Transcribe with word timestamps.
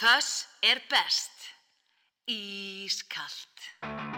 Föss 0.00 0.46
er 0.60 0.80
best. 0.88 1.30
Ískalt. 2.26 4.17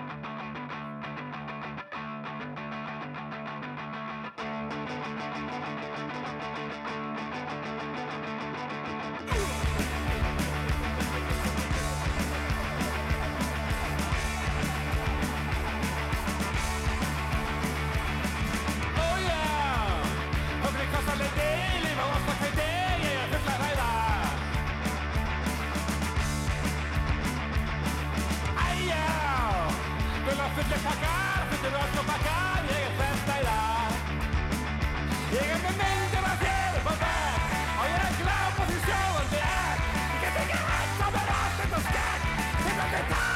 Tá! 43.09 43.31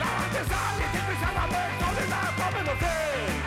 Lávandi 0.00 0.42
sal, 0.50 0.76
ég 0.82 0.90
tippi 0.94 1.14
sjálf 1.20 1.42
að 1.42 1.50
mig, 1.54 1.74
sólina 1.80 2.20
er 2.28 2.38
komin 2.38 2.70
og 2.74 2.78
þig. 2.84 3.43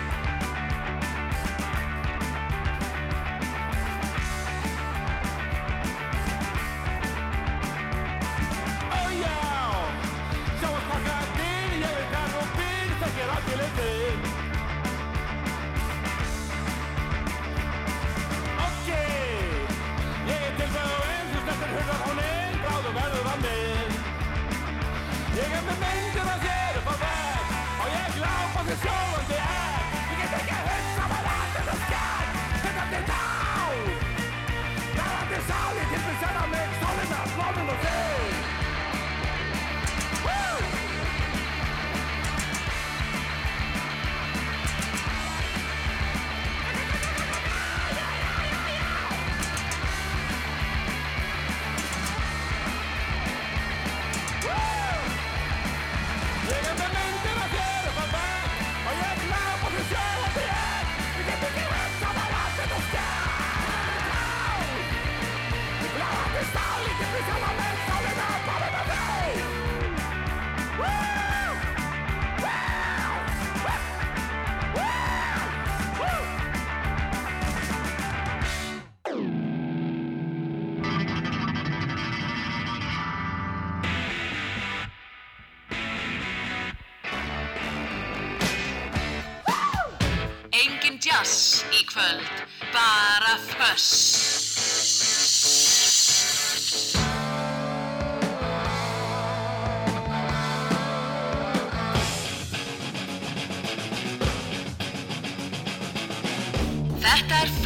Með 25.67 25.81
myndir 25.83 26.29
af 26.33 26.45
þér 26.45 26.79
upp 26.81 26.91
á 26.91 26.95
vegg, 27.03 27.55
og 27.81 27.87
ég 27.95 28.15
glápa 28.19 28.65
þér 28.69 28.79
sjóandi 28.85 29.36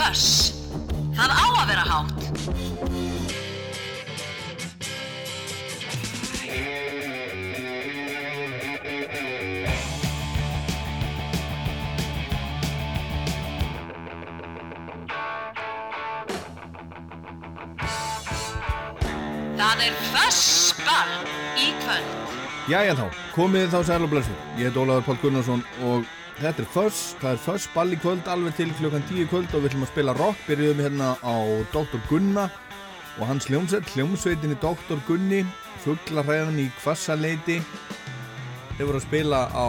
Föss. 0.02 0.54
Það 1.14 1.30
á 1.30 1.46
að 1.46 1.68
vera 1.70 1.84
hátt. 1.86 2.22
Það 19.60 19.84
er 19.86 20.00
fössball 20.08 21.14
í 21.62 21.70
kvöld. 21.84 22.10
Jæja 22.72 22.98
þá, 22.98 23.06
komið 23.36 23.70
þá 23.70 23.78
sæl 23.86 24.02
og 24.02 24.10
blessu. 24.16 24.34
Ég 24.58 24.72
heit 24.72 24.82
Ólafur 24.82 25.12
Pál 25.12 25.22
Gunnarsson 25.22 25.62
og 25.86 26.10
þetta 26.42 26.64
er 26.64 26.70
Föss, 26.74 27.00
það 27.22 27.32
er 27.36 27.42
Föss 27.46 27.66
ball 27.76 27.94
í 27.94 27.98
kvöld 28.02 28.28
alveg 28.32 28.56
til 28.58 28.72
klukkan 28.80 29.04
10 29.10 29.24
í 29.24 29.30
kvöld 29.30 29.52
og 29.54 29.62
við 29.62 29.72
ætlum 29.72 29.86
að 29.86 29.92
spila 29.92 30.16
rock. 30.18 30.40
Byrjuðum 30.48 30.82
hérna 30.82 31.10
á 31.22 31.36
Dr. 31.74 32.02
Gunna 32.10 32.48
og 33.20 33.28
hans 33.30 33.46
hljómsveit, 33.50 33.90
hljómsveitinni 33.94 34.58
Dr. 34.62 35.00
Gunni, 35.08 35.44
fugglarhæðan 35.84 36.60
í 36.64 36.68
Kvassaleiti. 36.80 37.60
Þeir 38.78 38.88
voru 38.88 39.02
að 39.02 39.06
spila 39.06 39.44
á 39.54 39.68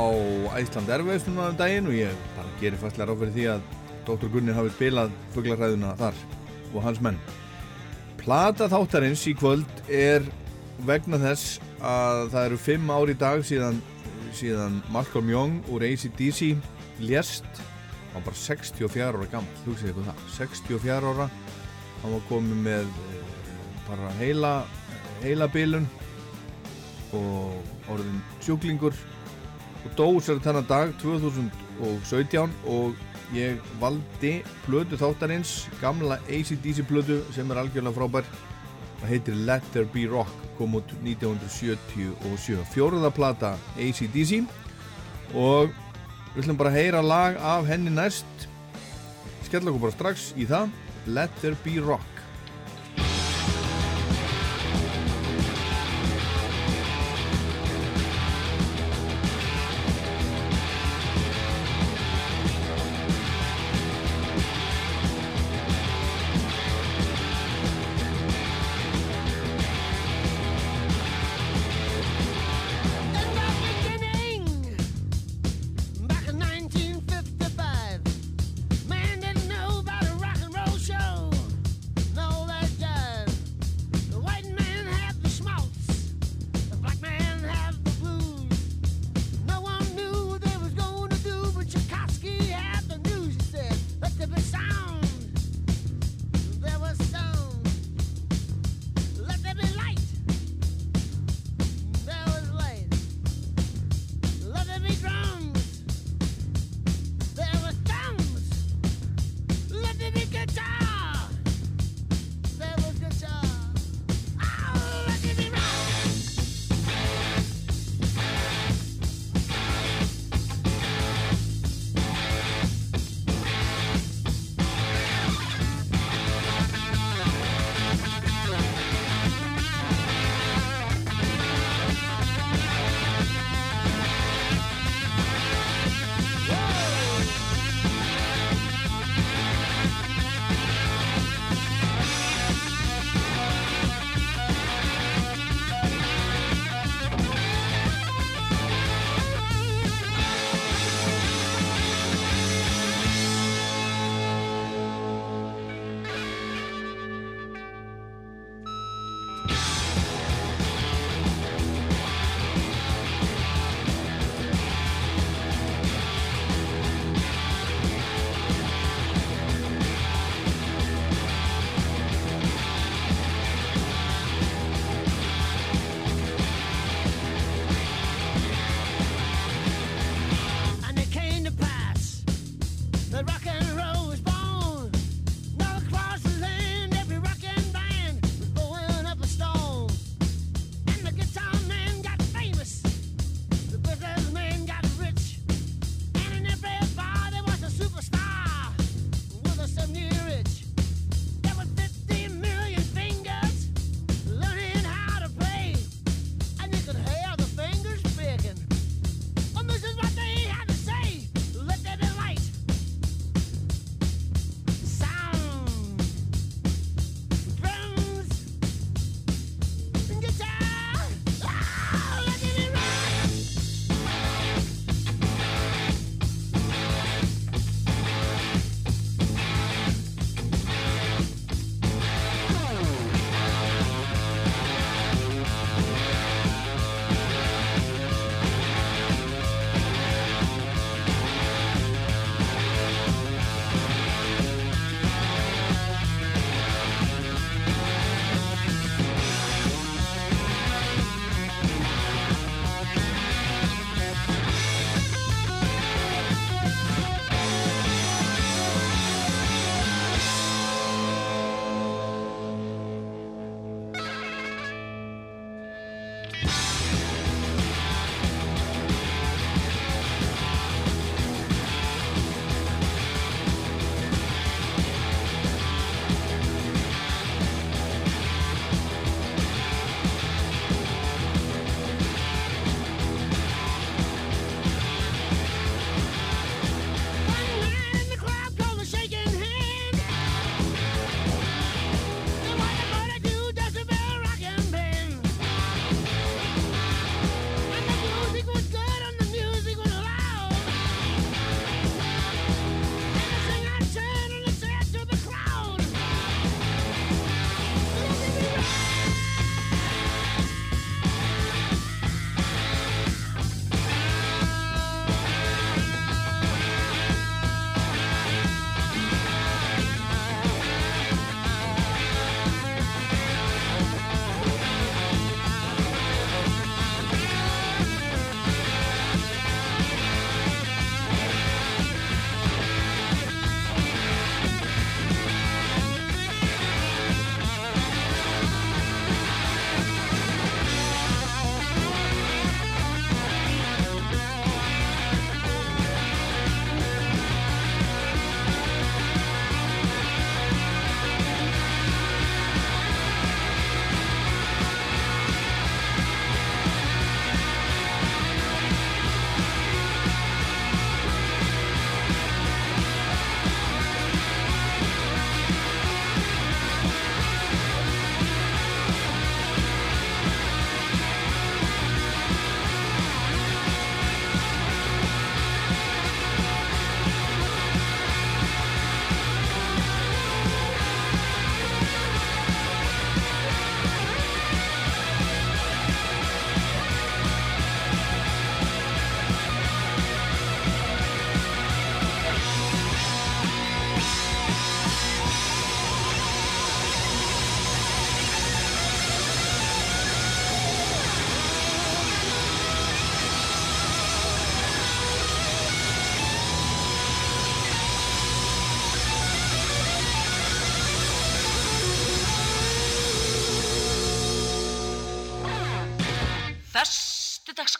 Æsland 0.56 0.92
Airways 0.94 1.26
núna 1.28 1.50
um 1.52 1.58
daginn 1.58 1.90
og 1.90 1.96
ég 1.98 2.26
bara 2.38 2.56
gerir 2.62 2.80
fastlega 2.80 3.10
ráð 3.10 3.24
fyrir 3.24 3.36
því 3.36 3.46
að 3.52 3.66
Dr. 4.08 4.30
Gunni 4.32 4.56
hafi 4.56 4.72
spilað 4.72 5.16
fugglarhæðuna 5.36 5.94
þar 6.00 6.20
og 6.72 6.86
hans 6.86 7.02
menn. 7.04 7.18
Plata 8.22 8.70
þáttarins 8.70 9.26
í 9.28 9.34
kvöld 9.36 9.84
er 9.90 10.24
vegna 10.86 11.20
þess 11.20 11.58
að 11.82 12.28
það 12.32 12.46
eru 12.46 12.60
fimm 12.64 12.92
ár 12.94 13.10
í 13.10 13.16
dag 13.18 13.42
síðan, 13.44 13.82
síðan 14.36 14.80
Malcolm 14.92 15.30
Young 15.30 15.60
úr 15.72 15.84
ACDC 15.86 16.54
lést. 17.02 17.46
Hann 18.12 18.20
var 18.20 18.28
bara 18.30 18.38
64 18.38 19.08
ára 19.08 19.28
gammal 19.32 19.64
hugsaði 19.66 19.92
ykkur 19.94 20.08
það, 20.10 20.22
64 20.36 21.12
ára. 21.12 21.28
Hann 22.02 22.16
var 22.16 22.24
komið 22.28 22.62
með 22.66 22.90
eh, 22.90 23.50
bara 23.88 24.12
heila 24.20 24.52
heila 25.22 25.48
bilun 25.52 25.86
og 27.14 27.88
orðin 27.92 28.20
sjúklingur. 28.42 28.96
Og 29.82 29.96
dó 29.98 30.06
sér 30.22 30.42
þennan 30.42 30.68
dag 30.68 30.92
2017 31.02 32.52
og 32.70 32.98
ég 33.34 33.58
valdi 33.80 34.40
plötu 34.66 34.98
þáttarins 35.00 35.66
gamla 35.80 36.20
ACDC 36.28 36.84
plötu 36.88 37.22
sem 37.34 37.50
er 37.50 37.62
algjörlega 37.62 37.96
frábær 37.96 38.28
það 39.02 39.10
heitir 39.10 39.38
Let 39.48 39.66
There 39.74 39.88
Be 39.92 40.06
Rock 40.10 40.46
kom 40.58 40.78
út 40.78 40.94
1977 41.02 42.62
fjóruða 42.72 43.10
plata 43.14 43.56
ACDC 43.76 44.42
og 45.34 45.72
við 46.32 46.44
ætlum 46.44 46.60
bara 46.60 46.72
að 46.72 46.78
heyra 46.78 47.02
lag 47.04 47.36
af 47.36 47.68
henni 47.68 47.92
næst. 47.92 48.46
Skella 49.48 49.72
okkur 49.72 49.88
bara 49.88 49.96
strax 49.96 50.30
í 50.38 50.46
það. 50.48 50.72
Let 51.10 51.34
There 51.42 51.58
Be 51.64 51.80
Rock 51.82 52.11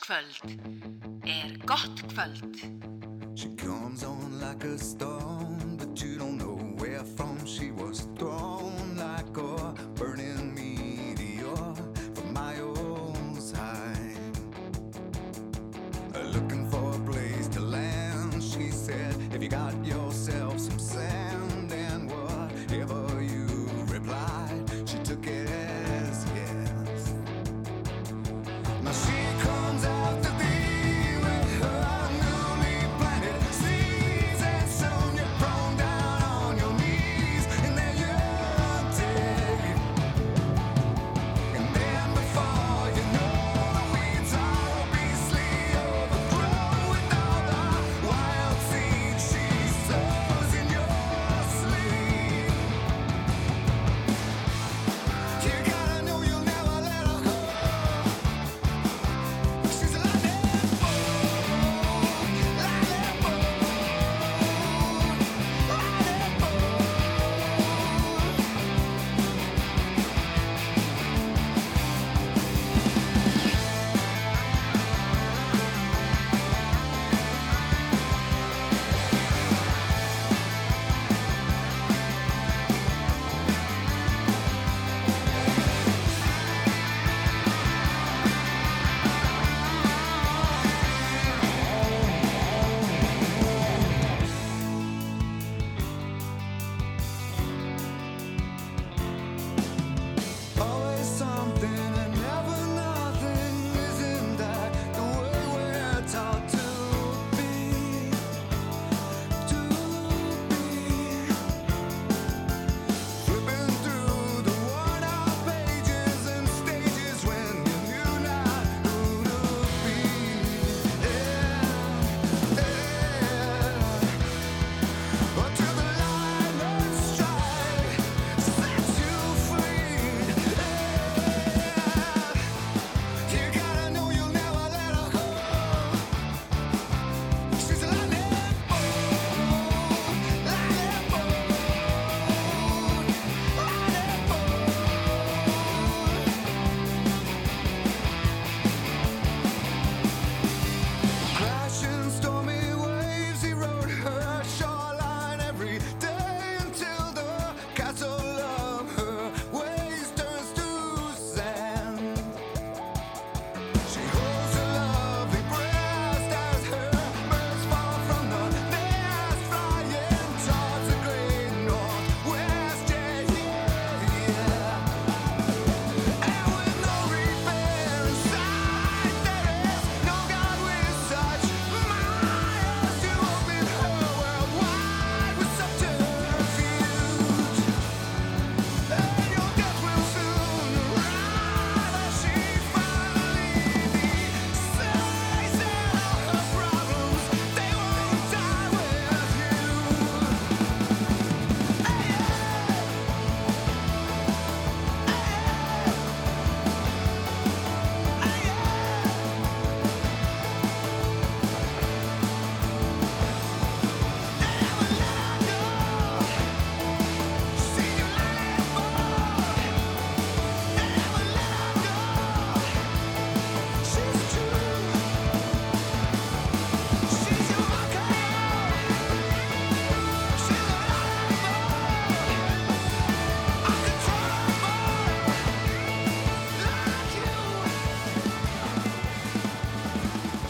kvöld. 0.03 0.59
Er 1.21 1.57
gott 1.65 2.05
kvöld? 2.13 2.55
She 3.35 3.47
comes 3.55 4.03
on 4.03 4.39
like 4.39 4.67
a 4.67 4.77
star. 4.77 5.12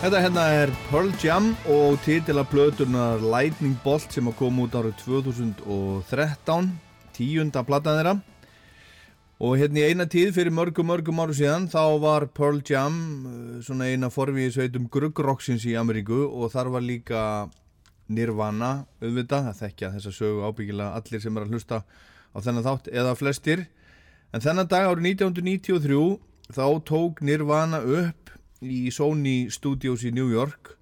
Þetta 0.03 0.19
hérna 0.19 0.41
er 0.51 0.71
Pearl 0.89 1.13
Jam 1.23 1.45
og 1.71 1.93
titila 2.03 2.41
plötunar 2.43 3.21
Lightning 3.23 3.77
Bolt 3.85 4.11
sem 4.11 4.25
að 4.27 4.33
koma 4.35 4.65
út 4.65 4.73
árið 4.75 4.97
2013 4.99 6.65
tíunda 7.15 7.61
platan 7.63 7.95
þeirra. 7.95 8.11
Og 9.39 9.53
hérna 9.61 9.79
í 9.79 9.85
eina 9.93 10.03
tíð 10.11 10.33
fyrir 10.35 10.51
mörgum 10.51 10.89
mörgum 10.91 11.21
áru 11.23 11.37
síðan 11.37 11.69
þá 11.71 12.03
var 12.03 12.25
Pearl 12.35 12.59
Jam 12.67 12.97
uh, 13.29 13.61
svona 13.63 13.87
eina 13.93 14.09
forvið 14.11 14.49
sveitum 14.57 14.89
gruggrocksins 14.91 15.63
í 15.71 15.77
Ameríku 15.79 16.19
og 16.27 16.51
þar 16.51 16.73
var 16.73 16.83
líka 16.83 17.21
Nirvana 18.11 18.73
auðvitað, 18.99 19.53
það 19.53 19.61
þekkja 19.61 19.93
þessa 19.93 20.13
sögu 20.17 20.43
ábyggilega 20.49 20.99
allir 20.99 21.23
sem 21.23 21.39
er 21.39 21.47
að 21.47 21.55
hlusta 21.55 21.79
á 21.87 22.37
þennan 22.43 22.67
þátt 22.67 22.91
eða 22.91 23.15
flestir. 23.21 23.63
En 24.35 24.43
þennan 24.43 24.67
dag 24.67 24.91
árið 24.91 25.13
1993 25.13 26.03
þá 26.59 26.65
tók 26.91 27.23
Nirvana 27.23 27.79
upp 27.79 28.22
í 28.63 28.87
Sony 28.91 29.49
Studios 29.53 30.05
í 30.07 30.13
New 30.15 30.31
York 30.31 30.73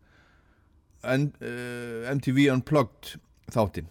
en, 1.03 1.31
uh, 1.41 2.07
MTV 2.13 2.47
Unplugged 2.53 3.15
þáttinn. 3.51 3.89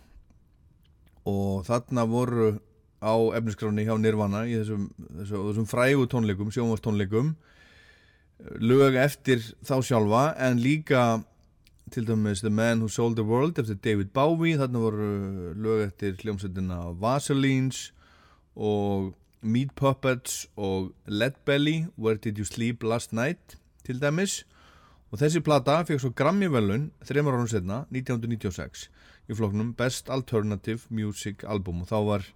Og 1.28 1.66
þarna 1.66 2.06
voru 2.08 2.52
á 3.00 3.14
efniskráni 3.36 3.86
hjá 3.88 3.96
Nirvana 3.98 4.44
í 4.48 4.58
þessum, 4.58 4.90
þessum, 5.18 5.46
þessum 5.50 5.68
frægu 5.68 6.06
tónleikum, 6.10 6.52
sjónvarstónleikum 6.54 7.34
lög 8.60 8.96
eftir 9.00 9.42
þá 9.66 9.80
sjálfa 9.84 10.24
en 10.40 10.60
líka 10.62 11.22
til 11.90 12.06
dæmis 12.06 12.42
The 12.44 12.50
Man 12.50 12.84
Who 12.84 12.88
Sold 12.88 13.16
the 13.18 13.24
World 13.26 13.58
eftir 13.58 13.78
David 13.82 14.12
Bowie, 14.14 14.58
þarna 14.58 14.82
voru 14.84 15.08
lög 15.58 15.86
eftir 15.88 16.16
hljómsveitina 16.20 16.82
Vaselines 17.00 17.90
og 18.54 19.14
Meat 19.40 19.74
Puppets 19.76 20.46
og 20.56 20.92
Leadbelly 21.06 21.88
Where 21.96 22.16
Did 22.16 22.38
You 22.38 22.44
Sleep 22.44 22.84
Last 22.84 23.12
Night 23.12 23.56
til 23.86 24.00
dæmis. 24.02 24.42
Og 25.10 25.18
þessi 25.18 25.42
plata 25.42 25.80
fekk 25.86 26.02
svo 26.02 26.12
Grammy-velun 26.14 26.90
þreymar 27.06 27.38
árum 27.38 27.48
setna, 27.50 27.82
1996 27.90 28.86
í 29.30 29.36
floknum 29.38 29.72
Best 29.78 30.10
Alternative 30.10 30.86
Music 30.90 31.42
Album. 31.46 31.82
Og 31.82 31.90
þá 31.90 31.98
var 32.06 32.28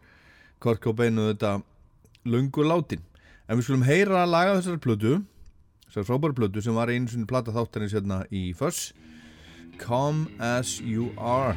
Cobain 0.83 1.21
og 1.21 1.35
þetta 1.35 1.55
lungu 2.25 2.65
látin. 2.67 3.05
En 3.49 3.59
við 3.59 3.69
skulum 3.69 3.87
heyra 3.87 4.25
að 4.25 4.33
laga 4.33 4.59
þessari 4.59 4.83
plötu 4.83 5.15
þessari 5.95 6.09
frábæri 6.09 6.35
plötu 6.35 6.63
sem 6.65 6.75
var 6.75 6.91
einu 6.91 7.11
sinni 7.11 7.29
plata 7.31 7.55
þáttarins 7.55 7.95
hérna 7.95 8.25
í 8.35 8.51
Fuss 8.57 8.93
Come 9.79 10.27
As 10.43 10.81
You 10.81 11.13
Are 11.19 11.55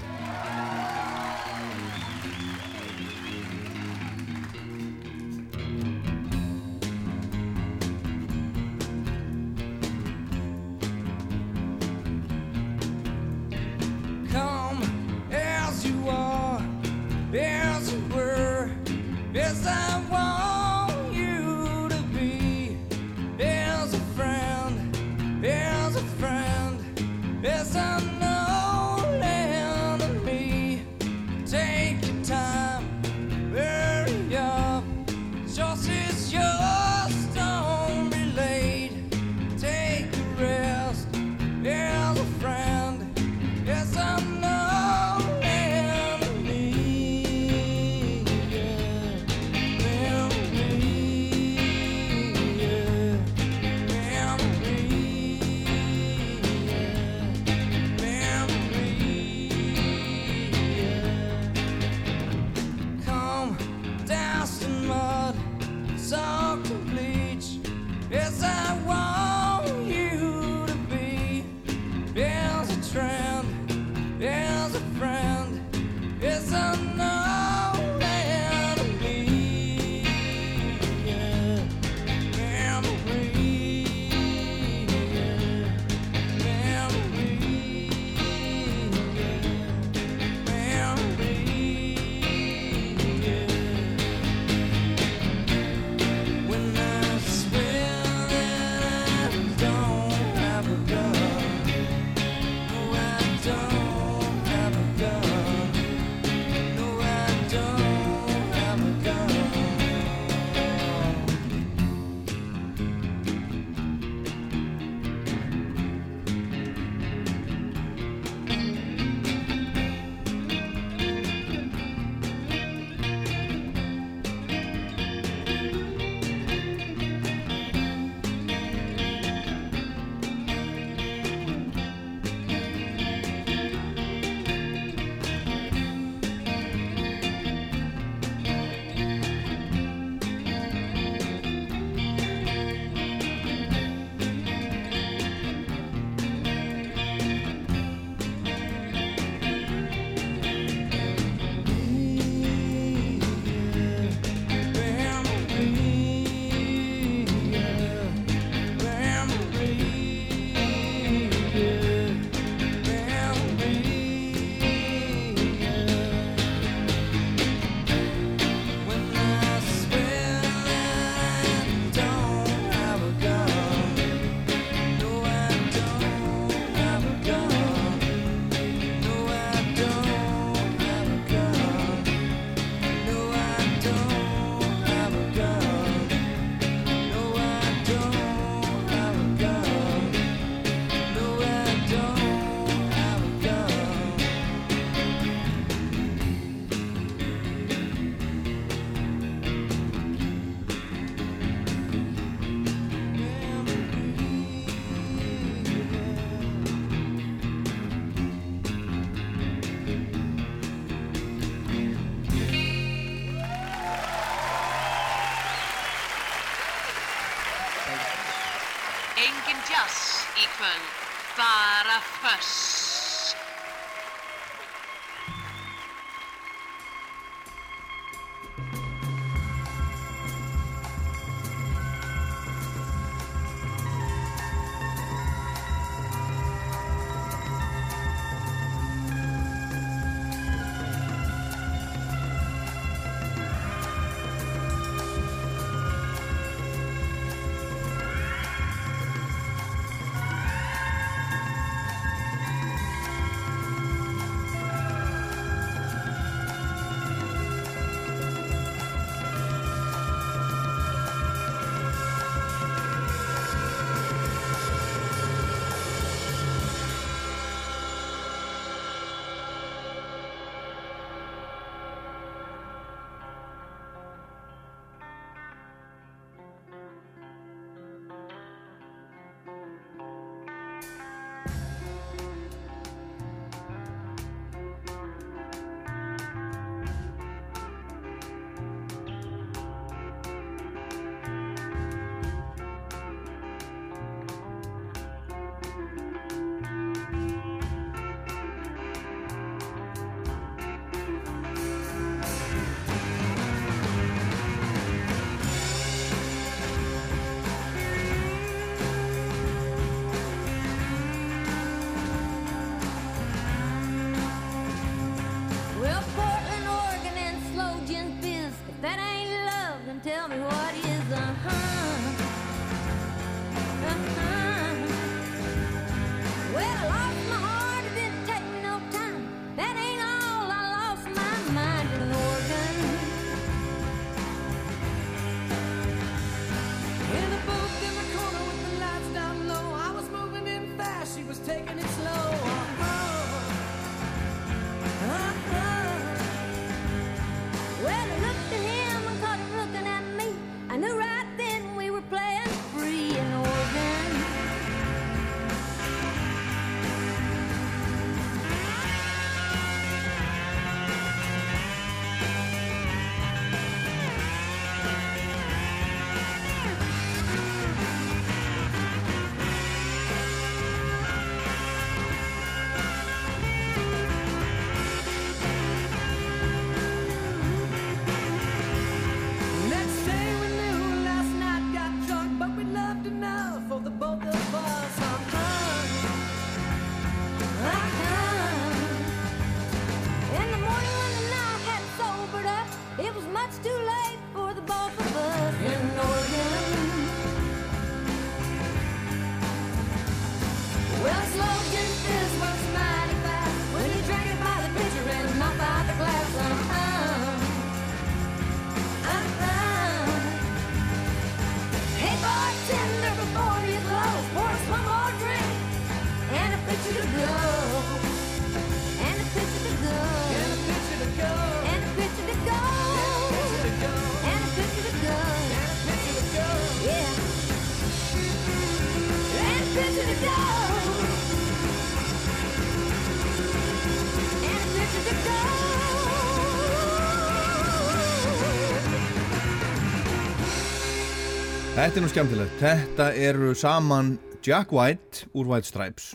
Þetta 441.77 441.99
er 441.99 442.03
nú 442.03 442.07
skemmtilegt. 442.09 442.53
Þetta 442.57 443.05
eru 443.21 443.51
saman 443.53 444.07
Jack 444.41 444.71
White 444.73 445.27
úr 445.37 445.45
White 445.45 445.69
Stripes, 445.69 446.07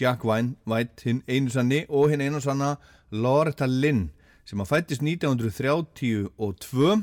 Jack 0.00 0.24
White, 0.24 1.04
hinn 1.04 1.20
einu 1.28 1.52
sanni 1.52 1.84
og 1.88 2.10
hinn 2.10 2.24
einu 2.24 2.40
sanna 2.40 2.76
Loretta 3.12 3.68
Lynn 3.68 4.08
sem 4.48 4.60
að 4.62 4.70
fættist 4.72 5.04
1932 5.04 6.94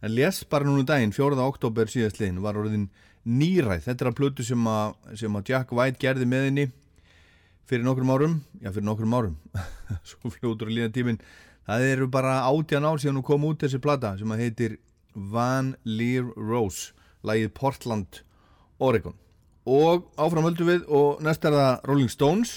en 0.00 0.14
lés 0.16 0.40
bara 0.50 0.66
núna 0.66 0.82
um 0.82 0.88
daginn, 0.88 1.14
4. 1.14 1.38
oktober 1.44 1.88
síðastliðin, 1.92 2.40
var 2.44 2.58
orðin 2.60 2.88
nýræð. 3.28 3.84
Þetta 3.86 4.04
er 4.04 4.10
að 4.10 4.18
plötu 4.18 4.44
sem 4.44 4.68
að, 4.68 4.94
sem 5.20 5.36
að 5.36 5.52
Jack 5.52 5.72
White 5.76 6.00
gerði 6.00 6.28
með 6.28 6.46
henni 6.48 6.66
fyrir 7.70 7.86
nokkrum 7.86 8.10
árum, 8.10 8.36
já 8.58 8.72
fyrir 8.72 8.88
nokkrum 8.88 9.16
árum, 9.16 9.36
svo 10.08 10.32
fljótur 10.34 10.70
að 10.70 10.78
líða 10.78 10.92
tíminn. 10.96 11.20
Það 11.68 11.86
eru 11.92 12.10
bara 12.10 12.40
átjan 12.48 12.88
ár 12.88 13.00
síðan 13.00 13.20
hún 13.20 13.28
kom 13.28 13.46
út 13.46 13.62
þessi 13.62 13.80
plata 13.82 14.16
sem 14.18 14.32
að 14.32 14.44
heitir 14.46 14.78
Van 15.14 15.74
Leer 15.84 16.26
Rose 16.34 16.96
lagið 17.26 17.52
Portland, 17.54 18.22
Oregon 18.80 19.16
og 19.68 20.08
áfram 20.20 20.46
höldum 20.48 20.70
við 20.70 20.88
og 20.88 21.22
næst 21.24 21.44
er 21.44 21.56
það 21.56 21.88
Rolling 21.88 22.12
Stones. 22.12 22.52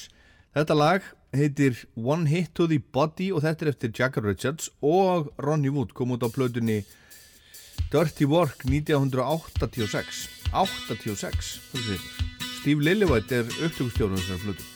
Þetta 0.53 0.77
lag 0.77 1.07
heitir 1.33 1.85
One 1.95 2.29
Hit 2.29 2.53
to 2.55 2.67
the 2.69 2.79
Body 2.79 3.31
og 3.33 3.43
þetta 3.43 3.65
er 3.65 3.71
eftir 3.73 3.93
Jagger 3.97 4.27
Richards 4.27 4.69
og 4.81 5.31
Ronnie 5.41 5.73
Wood 5.73 5.95
kom 5.97 6.13
út 6.15 6.25
á 6.25 6.29
plötunni 6.29 6.83
Dirty 7.93 8.25
Work 8.29 8.65
1986 8.69 10.27
86 10.53 11.57
hugsaðu 11.73 11.97
ykkur. 11.97 12.29
Steve 12.61 12.85
Lillywhite 12.85 13.41
er 13.41 13.51
upptökustjórun 13.65 14.21
þessar 14.21 14.45
plötu 14.45 14.72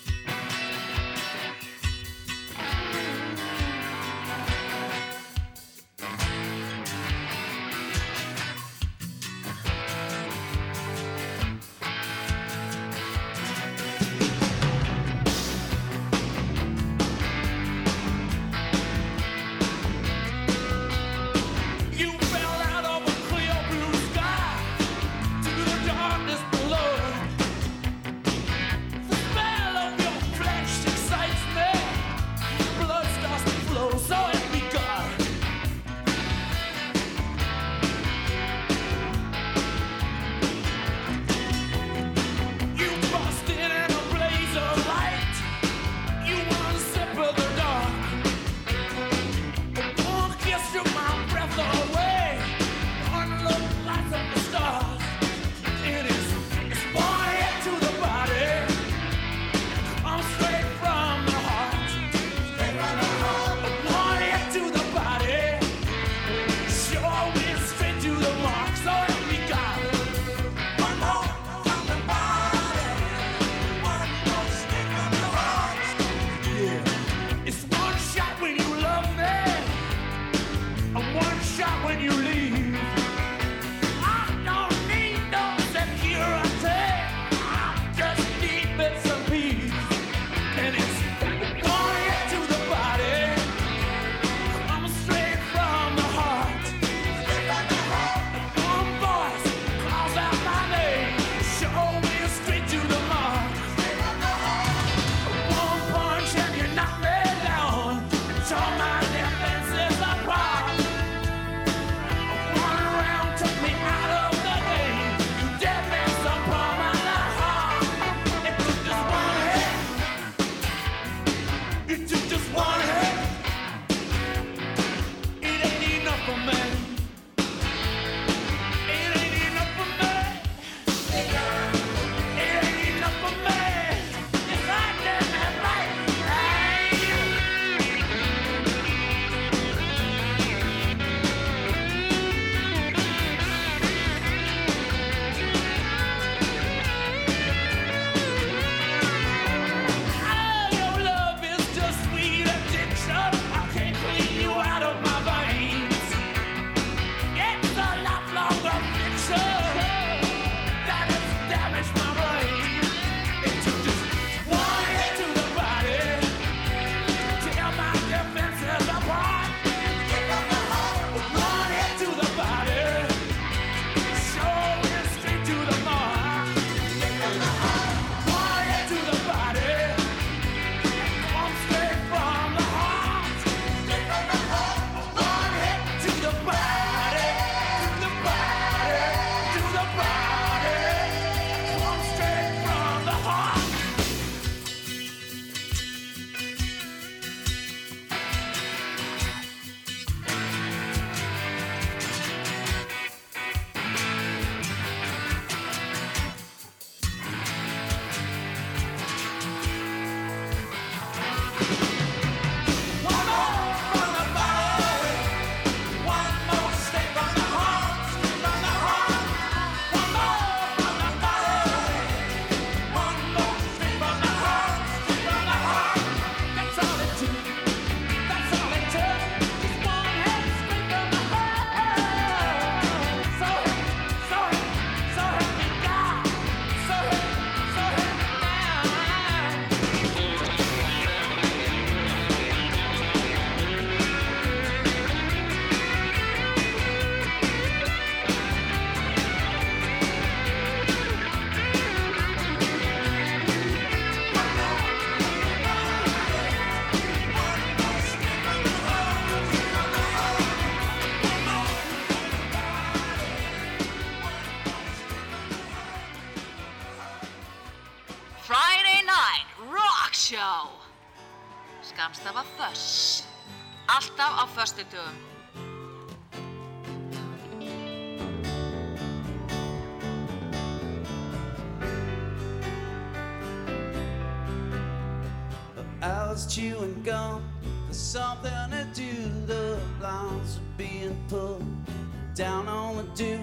down 292.38 292.68
on 292.68 292.98
the 292.98 293.04
dew. 293.16 293.40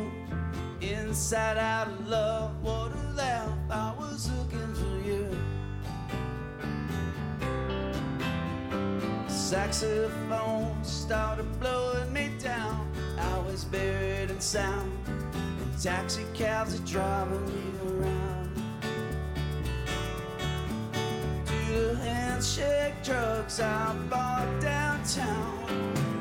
Inside 0.81 1.59
out 1.59 1.89
of 1.89 2.07
love, 2.07 2.63
what 2.63 2.93
a 2.93 3.13
laugh. 3.17 3.51
I 3.69 3.93
was 3.99 4.31
looking 4.39 4.73
for 4.73 5.09
you. 5.09 5.37
Saxophone 9.27 10.85
started 10.85 11.59
blowing 11.59 12.13
me 12.13 12.31
down. 12.39 12.89
I 13.19 13.39
was 13.41 13.65
buried 13.65 14.31
in 14.31 14.41
sound. 14.41 14.93
Taxi 15.83 16.25
cabs 16.33 16.79
are 16.79 16.87
driving 16.87 17.45
me 17.47 17.63
around. 17.89 18.55
To 21.47 21.73
the 21.73 21.97
handshake 21.97 22.95
drugs 23.03 23.59
I 23.59 23.93
bought 24.09 24.61
downtown. 24.61 26.14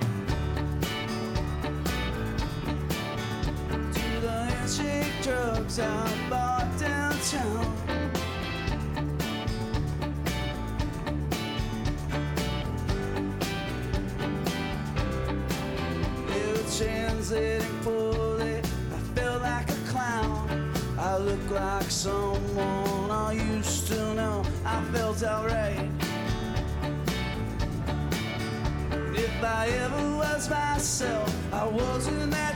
Downtown. 5.75 7.65
Translating 16.77 17.79
poorly. 17.83 18.61
I 19.17 19.35
like 19.37 19.69
a 19.69 19.75
clown. 19.87 20.73
I 20.97 21.17
like 21.17 21.89
someone 21.89 23.11
I 23.11 23.33
used 23.33 23.87
to 23.87 24.13
know. 24.15 24.43
I 24.65 24.83
felt 24.91 25.23
alright. 25.23 25.89
If 29.15 29.43
I 29.43 29.67
ever 29.69 30.17
was 30.17 30.49
myself, 30.49 31.53
I 31.53 31.65
wasn't 31.65 32.31
that 32.31 32.52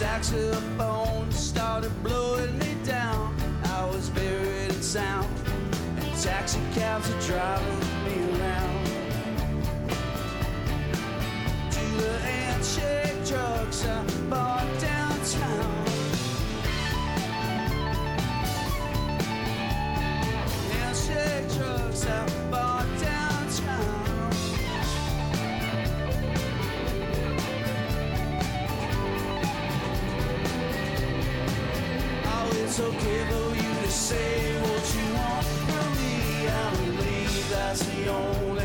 Saxophone 0.00 1.30
started 1.30 1.92
blowing 2.02 2.58
me 2.58 2.74
down. 2.86 3.36
I 3.64 3.84
was 3.84 4.08
buried 4.08 4.70
in 4.70 4.80
sound, 4.80 5.28
and 5.98 6.22
taxi 6.22 6.58
cabs 6.72 7.10
are 7.10 7.20
driving 7.20 7.80
me 8.06 8.16
around. 8.32 8.86
To 11.70 11.84
the 12.02 12.18
handshake 12.20 13.26
drugs 13.26 13.84
I 13.84 14.02
bought 14.30 14.80
downtown. 14.80 15.84
Handshake 20.72 21.58
drugs 21.58 22.06
I 22.06 22.49
Okay 32.82 33.24
for 33.28 33.54
you 33.56 33.74
to 33.82 33.90
say 33.90 34.58
what 34.62 34.94
you 34.96 35.06
want 35.14 35.46
me. 35.98 36.48
I 36.48 36.74
believe 36.76 37.50
that's 37.50 37.82
the 37.84 38.08
only 38.08 38.59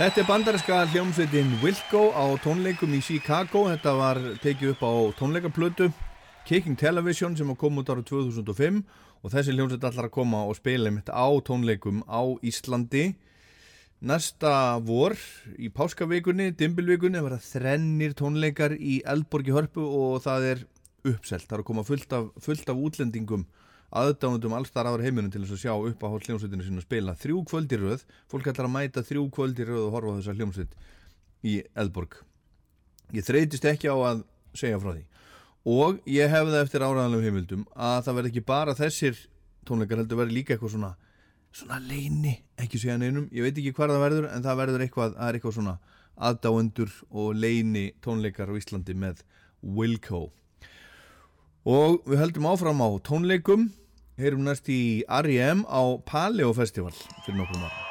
Þetta 0.00 0.22
er 0.22 0.28
bandarinska 0.30 0.76
hljómsveitin 0.94 1.50
Wilco 1.60 2.06
á 2.16 2.24
tónleikum 2.40 2.94
í 2.96 3.02
Chicago. 3.04 3.66
Þetta 3.68 3.92
var 3.98 4.20
tekið 4.40 4.70
upp 4.72 4.80
á 4.80 4.92
tónleikaplötu 5.18 5.90
Kicking 6.48 6.78
Television 6.80 7.36
sem 7.36 7.50
kom 7.60 7.76
út 7.82 7.92
ára 7.92 8.00
2005 8.00 8.78
og 9.20 9.34
þessi 9.34 9.52
hljómsveit 9.52 9.84
allar 9.84 10.08
að 10.08 10.14
koma 10.14 10.40
og 10.48 10.56
spila 10.56 10.88
mitt 10.88 11.12
á 11.12 11.28
tónleikum 11.44 12.00
á 12.08 12.24
Íslandi. 12.40 13.10
Næsta 14.00 14.80
vor 14.80 15.18
í 15.60 15.68
páskavikunni, 15.68 16.54
dimbilvikunni, 16.56 17.20
var 17.20 17.36
það 17.36 17.50
þrennir 17.50 18.16
tónleikar 18.16 18.78
í 18.80 19.02
Eldborgi 19.04 19.52
Hörpu 19.52 19.84
og 19.84 20.22
það 20.24 20.48
er 20.54 20.64
uppselt. 21.12 21.44
Það 21.44 21.58
er 21.58 21.66
að 21.66 21.68
koma 21.74 21.84
fullt 21.84 22.16
af, 22.16 22.32
fullt 22.40 22.72
af 22.72 22.80
útlendingum 22.88 23.44
aðdánundum 23.90 24.54
allstar 24.54 24.86
ára 24.86 25.02
heiminum 25.02 25.32
til 25.32 25.42
þess 25.42 25.56
að 25.56 25.62
sjá 25.64 25.72
upp 25.74 26.04
á 26.06 26.08
hljómsveitinu 26.14 26.66
sinna 26.66 26.82
að 26.82 26.86
spila 26.86 27.14
þrjú 27.18 27.42
kvöld 27.50 27.72
í 27.74 27.78
röð, 27.80 28.04
fólk 28.30 28.50
ætlar 28.52 28.68
að 28.68 28.74
mæta 28.76 29.02
þrjú 29.06 29.24
kvöld 29.34 29.58
í 29.58 29.66
röð 29.66 29.86
og 29.88 29.94
horfa 29.96 30.16
þessa 30.20 30.36
hljómsveit 30.38 30.76
í 31.42 31.56
Eldborg. 31.74 32.16
Ég 33.16 33.26
þreytist 33.26 33.66
ekki 33.66 33.90
á 33.90 33.96
að 33.98 34.24
segja 34.54 34.78
frá 34.78 34.92
því. 34.94 35.04
Og 35.70 35.98
ég 36.08 36.30
hef 36.30 36.46
það 36.46 36.62
eftir 36.62 36.84
áraðanlegum 36.86 37.26
heimildum 37.26 37.64
að 37.74 38.04
það 38.06 38.18
verði 38.20 38.32
ekki 38.32 38.46
bara 38.46 38.76
þessir 38.78 39.18
tónleikar 39.68 40.00
heldur 40.00 40.20
verði 40.22 40.38
líka 40.38 40.54
eitthvað 40.54 40.76
svona 40.76 40.94
svona 41.50 41.80
leini, 41.82 42.36
ekki 42.62 42.78
segja 42.78 42.98
neinum. 43.00 43.26
Ég 43.34 43.42
veit 43.42 43.58
ekki 43.58 43.74
hvað 43.74 43.96
það 43.96 44.04
verður 44.04 44.28
en 44.30 44.44
það 44.44 44.60
verður 44.62 44.84
eitthvað, 44.86 45.16
það 45.16 45.28
er 45.28 45.38
eitthvað 45.38 45.56
svona 45.58 45.76
aðdáendur 46.30 46.92
og 47.10 47.30
leini 47.36 47.86
tónleikar 48.04 48.52
á 48.52 48.54
Íslandi 48.54 48.94
með 48.94 49.24
Wilco 49.60 50.28
og 51.68 52.00
við 52.08 52.22
höldum 52.22 52.48
áfram 52.48 52.80
á 52.80 52.88
tónleikum 53.04 53.68
heyrum 54.20 54.44
næst 54.44 54.68
í 54.72 55.04
R.E.M. 55.08 55.64
á 55.68 55.82
Paleo 56.08 56.52
Festival 56.56 56.96
fyrir 57.24 57.40
nokkrum 57.40 57.64
ára 57.68 57.89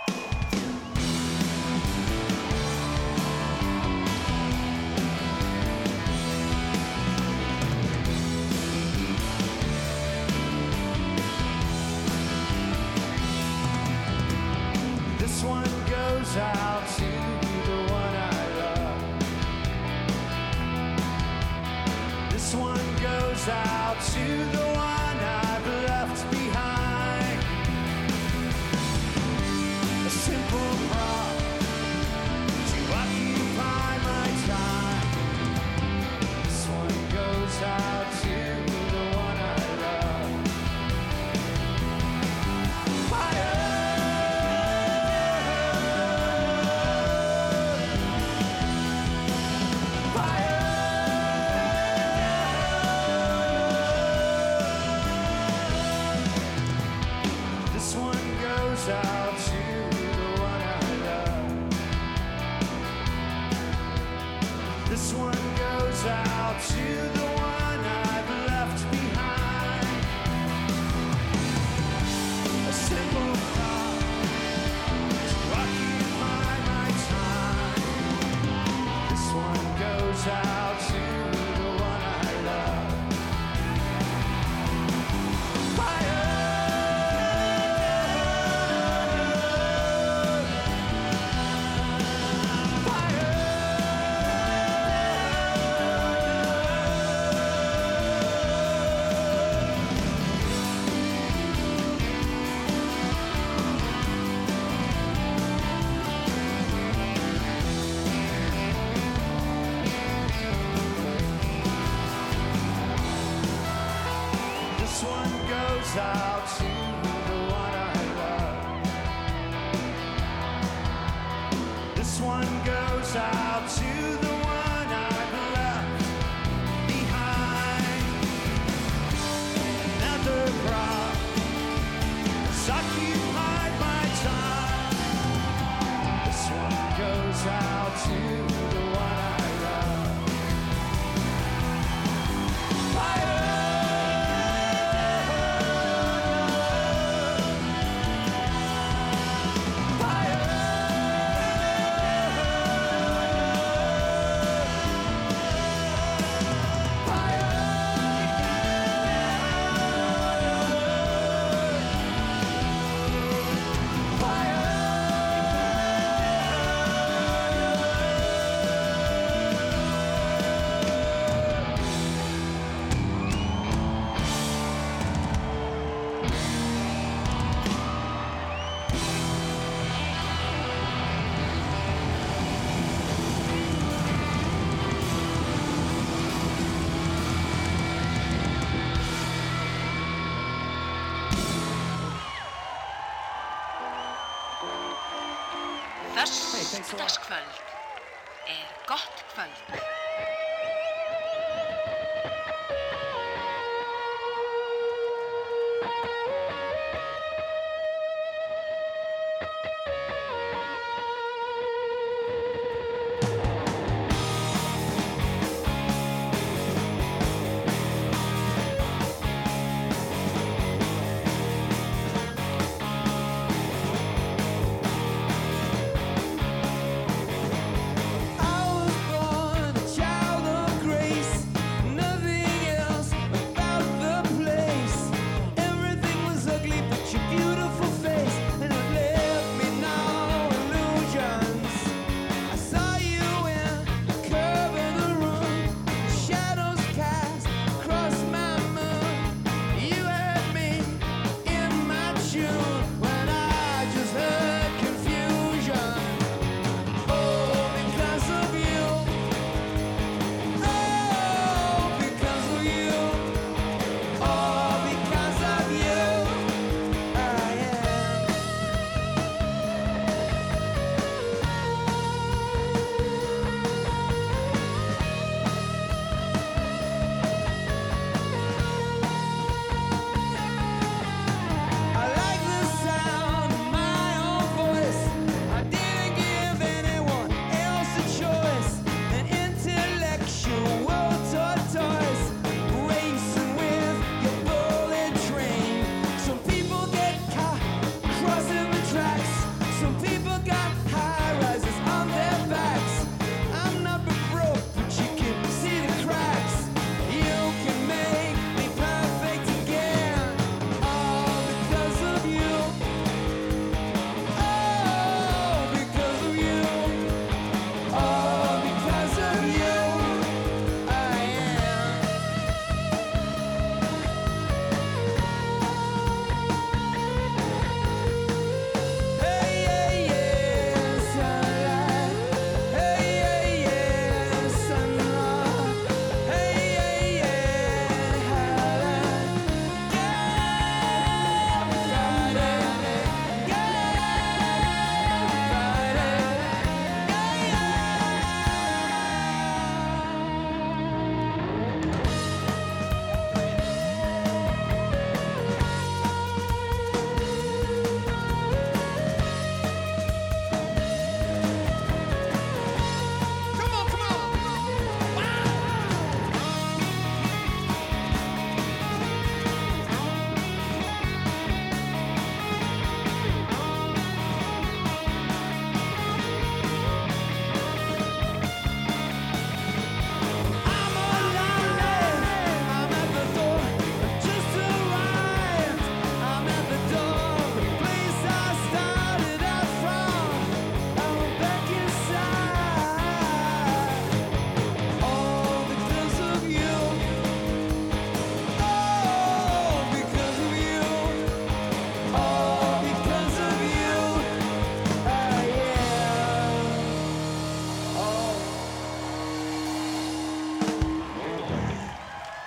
Саша. 196.90 197.19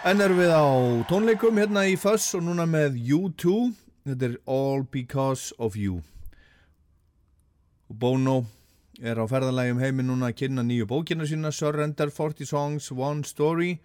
En 0.02 0.18
erum 0.18 0.40
við 0.40 0.50
á 0.50 0.66
tónleikum 1.06 1.60
hérna 1.60 1.84
í 1.86 1.92
Fuss 1.94 2.32
og 2.34 2.42
núna 2.42 2.64
með 2.66 2.96
U2 3.14 3.52
Þetta 4.02 4.26
er 4.26 4.34
All 4.50 4.82
Because 4.90 5.54
of 5.62 5.76
You. 5.78 6.00
Bono 7.86 8.40
er 8.98 9.20
á 9.22 9.24
ferðalagi 9.30 9.76
um 9.76 9.78
heiminn 9.78 10.10
núna 10.10 10.32
að 10.32 10.40
kynna 10.40 10.64
nýju 10.66 10.88
bókina 10.90 11.28
sína 11.30 11.54
Surrender 11.54 12.10
40 12.10 12.50
Songs, 12.50 12.90
One 12.90 13.22
Story. 13.22 13.76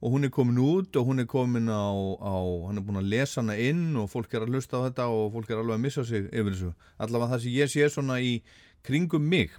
Og 0.00 0.16
hún 0.16 0.24
er 0.24 0.32
komin 0.32 0.56
út 0.56 0.96
og 0.96 1.10
hún 1.10 1.20
er 1.20 1.28
komin 1.28 1.68
á, 1.68 1.84
á 2.16 2.36
hann 2.64 2.80
er 2.80 2.88
búin 2.88 3.02
að 3.04 3.12
lesa 3.12 3.42
hana 3.42 3.60
inn 3.60 3.92
og 4.00 4.08
fólk 4.08 4.32
er 4.32 4.48
að 4.48 4.56
hlusta 4.56 4.80
á 4.80 4.88
þetta 4.88 5.12
og 5.12 5.32
fólk 5.36 5.52
er 5.52 5.60
alveg 5.60 5.76
að 5.76 5.84
missa 5.84 6.08
sig 6.08 6.32
yfir 6.32 6.54
þessu. 6.54 6.74
Allavega 6.96 7.34
það 7.34 7.44
sem 7.44 7.58
ég 7.60 7.74
sé 7.76 7.92
svona 7.92 8.22
í 8.24 8.38
kringum 8.88 9.28
mig. 9.36 9.52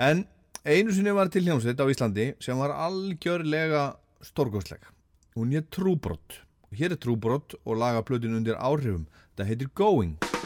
En 0.00 0.24
einu 0.64 0.88
sinni 0.96 1.12
var 1.12 1.28
til 1.28 1.44
hljómsveit 1.44 1.84
á 1.84 1.84
Íslandi 1.84 2.30
sem 2.40 2.56
var 2.56 2.78
algjörlega 2.88 3.90
stórgóðsleg 4.24 4.94
hún 5.38 5.54
er 5.54 5.62
trúbrott 5.70 6.42
hér 6.74 6.92
er 6.92 7.00
trúbrott 7.00 7.54
og 7.64 7.78
laga 7.80 8.02
plötin 8.04 8.36
undir 8.36 8.58
áhrifum. 8.60 9.06
Það 9.36 9.48
heitir 9.48 9.70
Going 9.74 10.37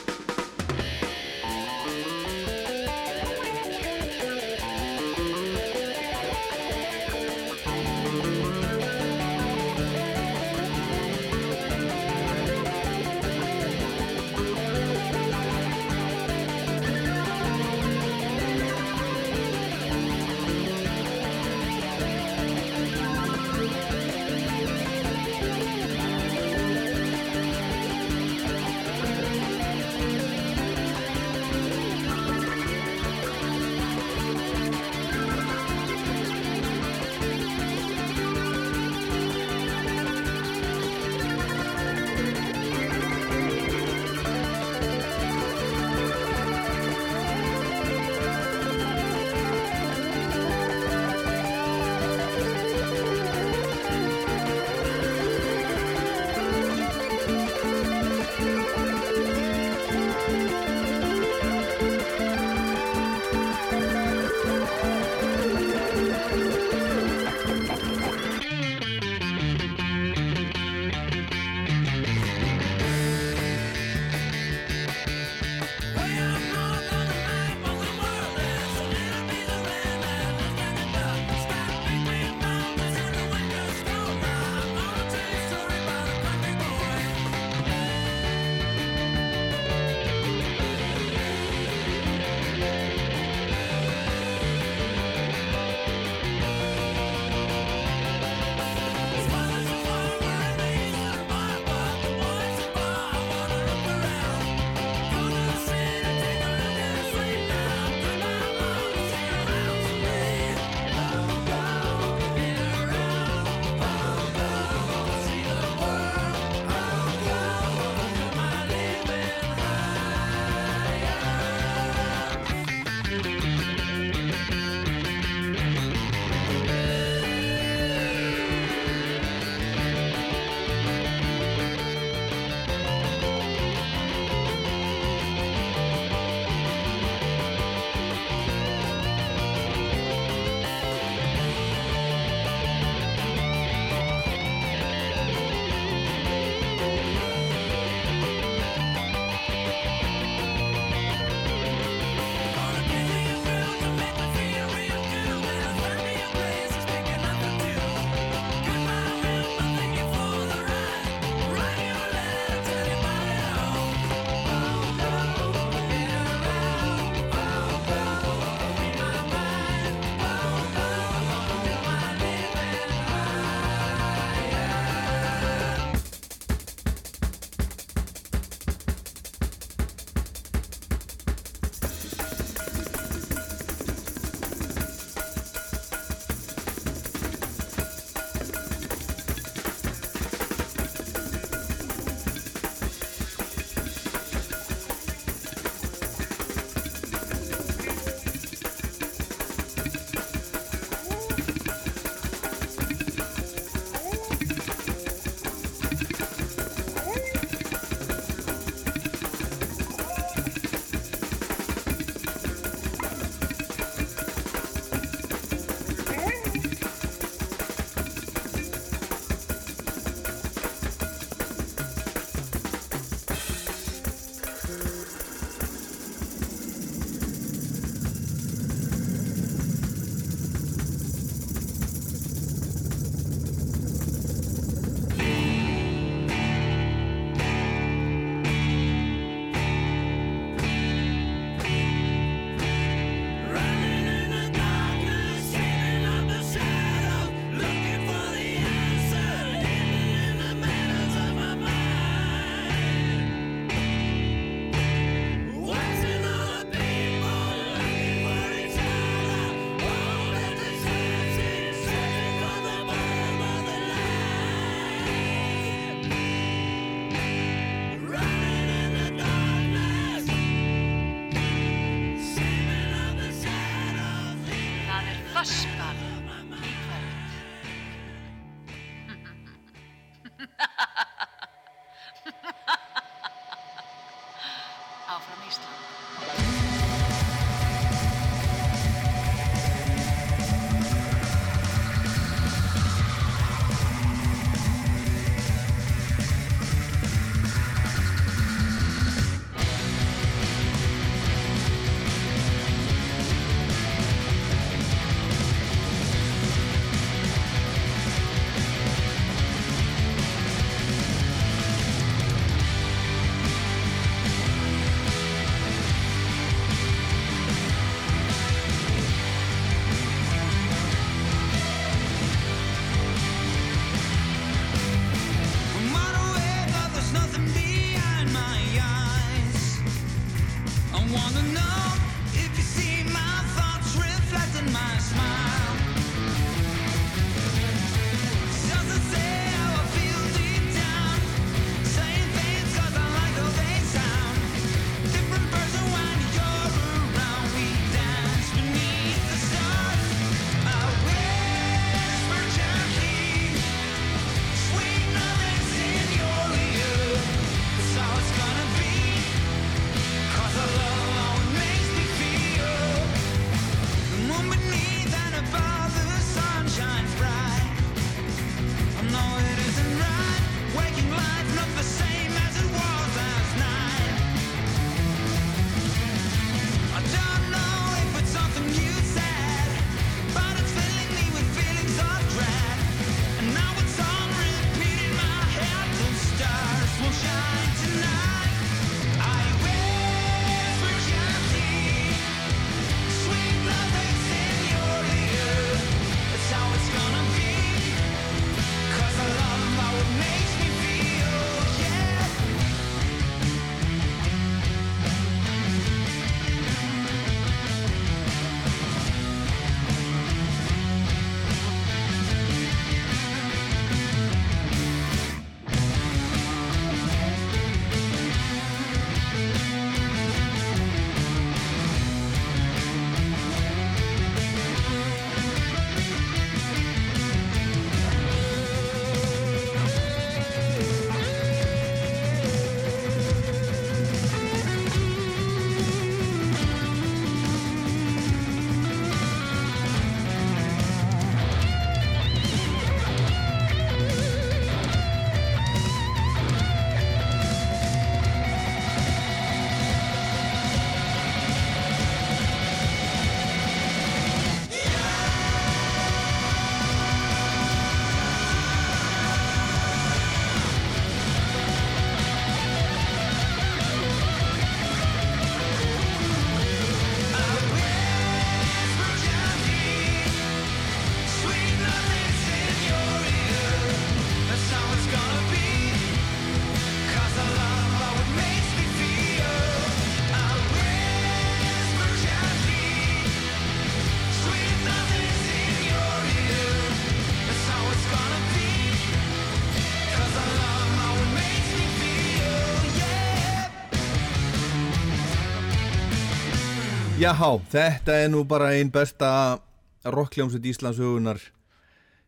Jáhá, 497.22 497.52
þetta 497.70 498.14
er 498.18 498.30
nú 498.32 498.40
bara 498.50 498.72
einn 498.74 498.88
besta 498.90 499.60
rockljómsveit 500.02 500.64
Íslandsugunar 500.72 501.38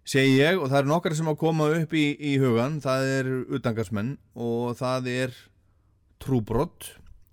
segi 0.07 0.37
ég 0.37 0.61
og 0.61 0.69
það 0.69 0.77
eru 0.79 0.91
nokkar 0.93 1.17
sem 1.19 1.31
að 1.33 1.39
koma 1.41 1.67
upp 1.81 1.97
í, 1.99 2.05
í 2.15 2.37
hugan 2.39 2.77
það 2.85 3.07
er 3.17 3.31
utangarsmenn 3.59 4.13
og 4.39 4.77
það 4.79 5.09
er 5.11 5.35
Trúbrott 6.23 6.93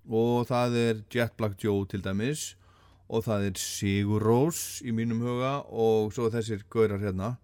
og 0.10 0.48
það 0.50 0.78
er 0.80 1.04
Jet 1.14 1.36
Black 1.38 1.62
Joe 1.62 1.86
til 1.92 2.02
dæmis 2.02 2.56
og 3.06 3.28
það 3.28 3.46
er 3.52 3.62
Sigur 3.62 4.26
Rós 4.26 4.64
í 4.82 4.96
mínum 4.98 5.22
huga 5.22 5.60
og 5.70 6.10
svo 6.16 6.32
þessir 6.34 6.66
gaurar 6.66 7.04
hérna. 7.04 7.36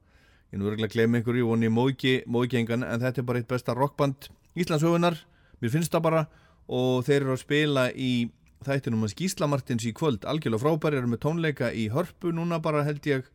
Ég 0.50 0.58
nú 0.58 0.66
verður 0.66 0.88
að 0.88 0.96
glemja 0.96 1.22
einhverju 1.22 1.54
ég 1.68 2.26
móki 2.26 2.58
engan 2.58 2.88
en 2.88 3.06
þetta 3.06 3.22
er 3.22 3.30
bara 3.30 3.44
eitt 3.44 3.54
besta 3.54 3.78
rockband 3.78 4.32
Íslandsugunar, 4.58 5.22
mér 5.62 5.76
finnst 5.78 5.94
það 5.94 6.08
bara 6.10 6.26
og 6.68 7.06
þeir 7.06 7.22
eru 7.22 7.38
að 7.38 7.44
spila 7.46 7.88
í 7.94 8.32
þættinum 8.66 9.06
að 9.06 9.16
Gísla 9.20 9.50
Martins 9.50 9.86
í 9.88 9.94
kvöld. 9.96 10.26
Algjörlega 10.26 10.64
frábæri, 10.64 11.00
eru 11.02 11.12
með 11.12 11.22
tónleika 11.26 11.72
í 11.74 11.88
hörpu 11.94 12.34
núna 12.36 12.62
bara 12.64 12.86
held 12.88 13.06
ég 13.10 13.28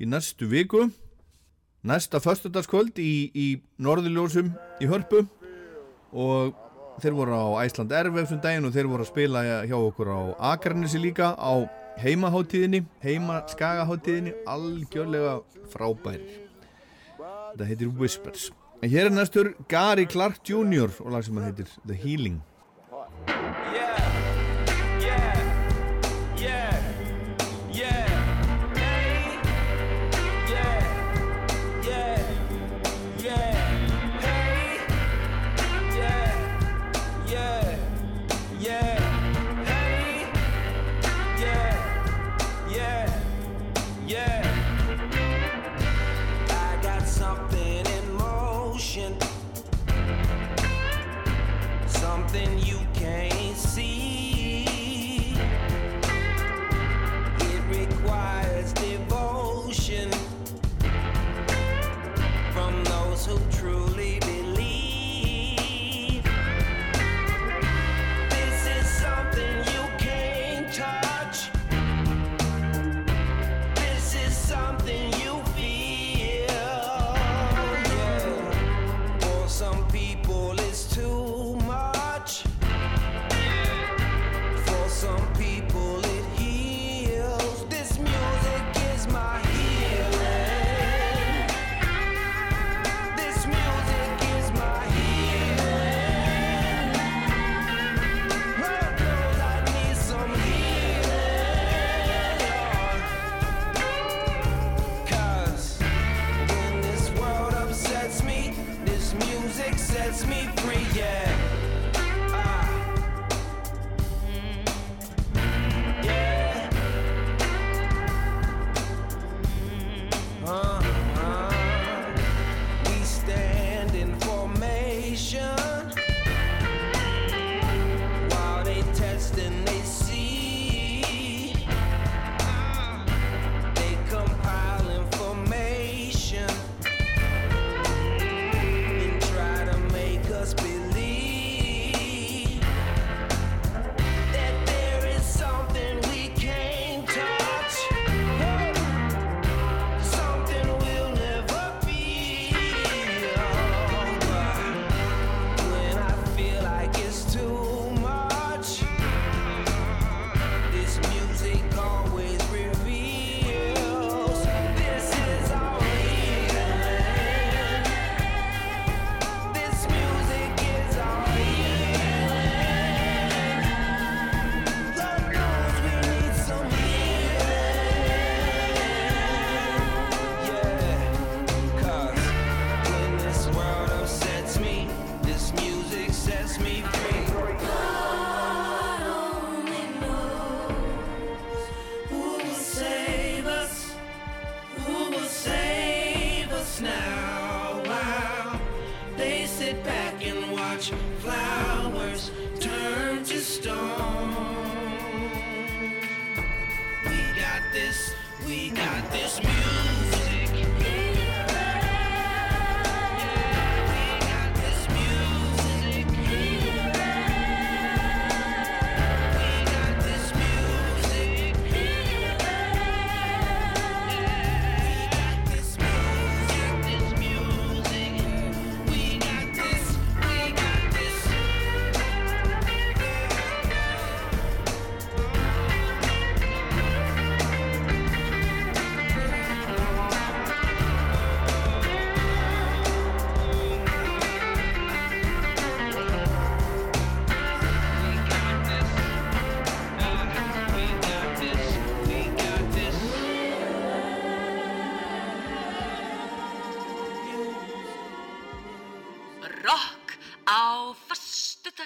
í 0.00 0.08
næstu 0.08 0.48
viku. 0.50 0.88
Næsta 1.86 2.20
föstudagskvöld 2.22 2.98
í, 3.02 3.30
í 3.34 3.46
Norðurljósum 3.82 4.52
í 4.82 4.90
hörpu. 4.90 5.24
Og 6.12 6.54
þeir 7.02 7.16
voru 7.16 7.38
á 7.38 7.64
Æsland 7.64 7.94
Erfefsum 7.96 8.42
daginn 8.42 8.68
og 8.68 8.74
þeir 8.74 8.90
voru 8.90 9.06
að 9.06 9.12
spila 9.12 9.44
hjá 9.64 9.76
okkur 9.78 10.12
á 10.12 10.20
Akarnesi 10.52 11.00
líka 11.00 11.32
á 11.34 11.64
heimaháttíðinni 12.02 12.84
heimaskagaháttíðinni 13.04 14.36
algjörlega 14.48 15.40
frábæri 15.72 16.42
þetta 17.52 17.68
heitir 17.68 17.92
Whispers. 17.98 18.50
En 18.82 18.90
hér 18.90 19.10
er 19.10 19.14
næstur 19.14 19.52
Gary 19.68 20.06
Clark 20.10 20.42
Jr. 20.48 20.90
og 21.00 21.12
lag 21.12 21.24
sem 21.24 21.36
hann 21.36 21.50
heitir 21.50 21.70
The 21.86 21.94
Healing. 21.94 22.42
Yeah. 23.28 23.91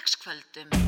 laugardagskvöldum. 0.07 0.86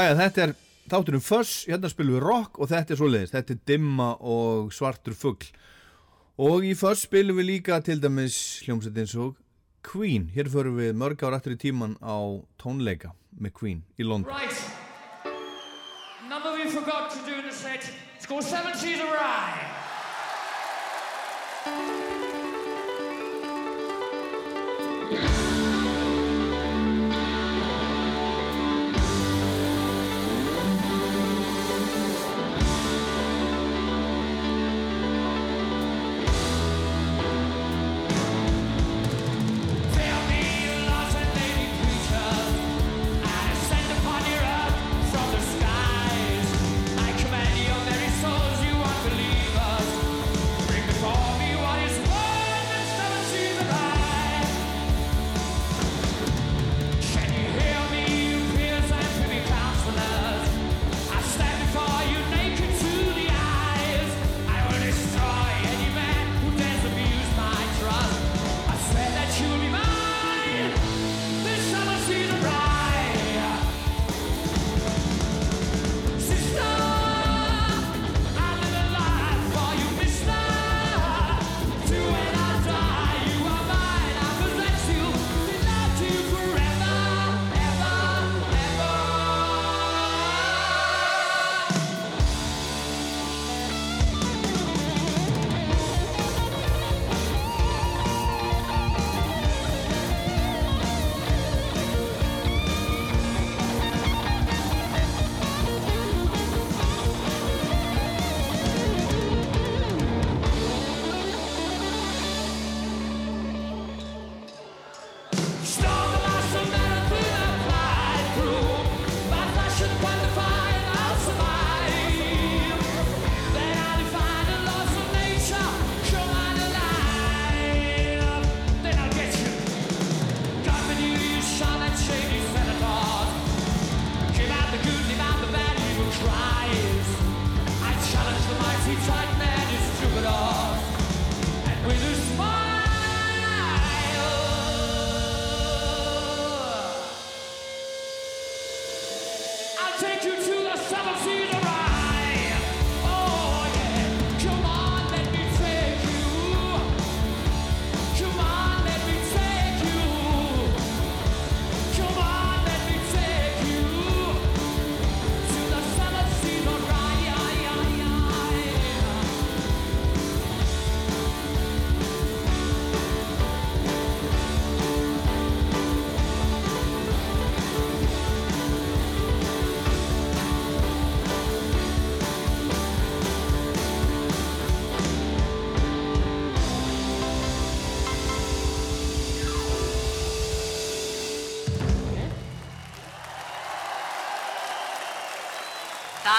Æja, 0.00 0.14
þetta 0.16 0.42
er 0.46 0.52
þátturum 0.88 1.20
Föss, 1.20 1.66
hérna 1.68 1.88
spilum 1.90 2.16
við 2.16 2.22
rock 2.24 2.56
og 2.56 2.70
þetta 2.70 2.94
er 2.94 2.98
svo 3.00 3.08
leiðist, 3.10 3.34
þetta 3.34 3.52
er 3.52 3.58
dimma 3.68 4.06
og 4.24 4.70
svartur 4.72 5.16
fuggl 5.18 5.50
og 6.40 6.64
í 6.64 6.70
Föss 6.78 7.04
spilum 7.04 7.36
við 7.36 7.48
líka 7.50 7.80
til 7.84 7.98
dæmis 8.00 8.36
hljómsveitins 8.64 9.12
og 9.20 9.34
Queen, 9.84 10.30
hér 10.32 10.48
förum 10.52 10.78
við 10.80 10.96
mörg 10.96 11.20
ár 11.24 11.36
aftur 11.36 11.56
í 11.56 11.60
tíman 11.60 11.98
á 12.00 12.16
tónleika 12.60 13.12
með 13.36 13.54
Queen 13.56 13.84
í 14.00 14.04
London. 14.04 14.32
Right. 14.32 14.56
Number 16.28 16.52
we 16.56 16.70
forgot 16.70 17.10
to 17.12 17.20
do 17.28 17.36
in 17.36 17.44
the 17.48 17.52
set. 17.52 17.84
Let's 18.14 18.26
go 18.26 18.40
seven 18.40 18.76
seas 18.76 19.00
of 19.00 19.08
rye 19.12 19.80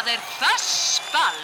Það 0.02 0.16
er 0.16 0.22
Fössball 0.42 1.41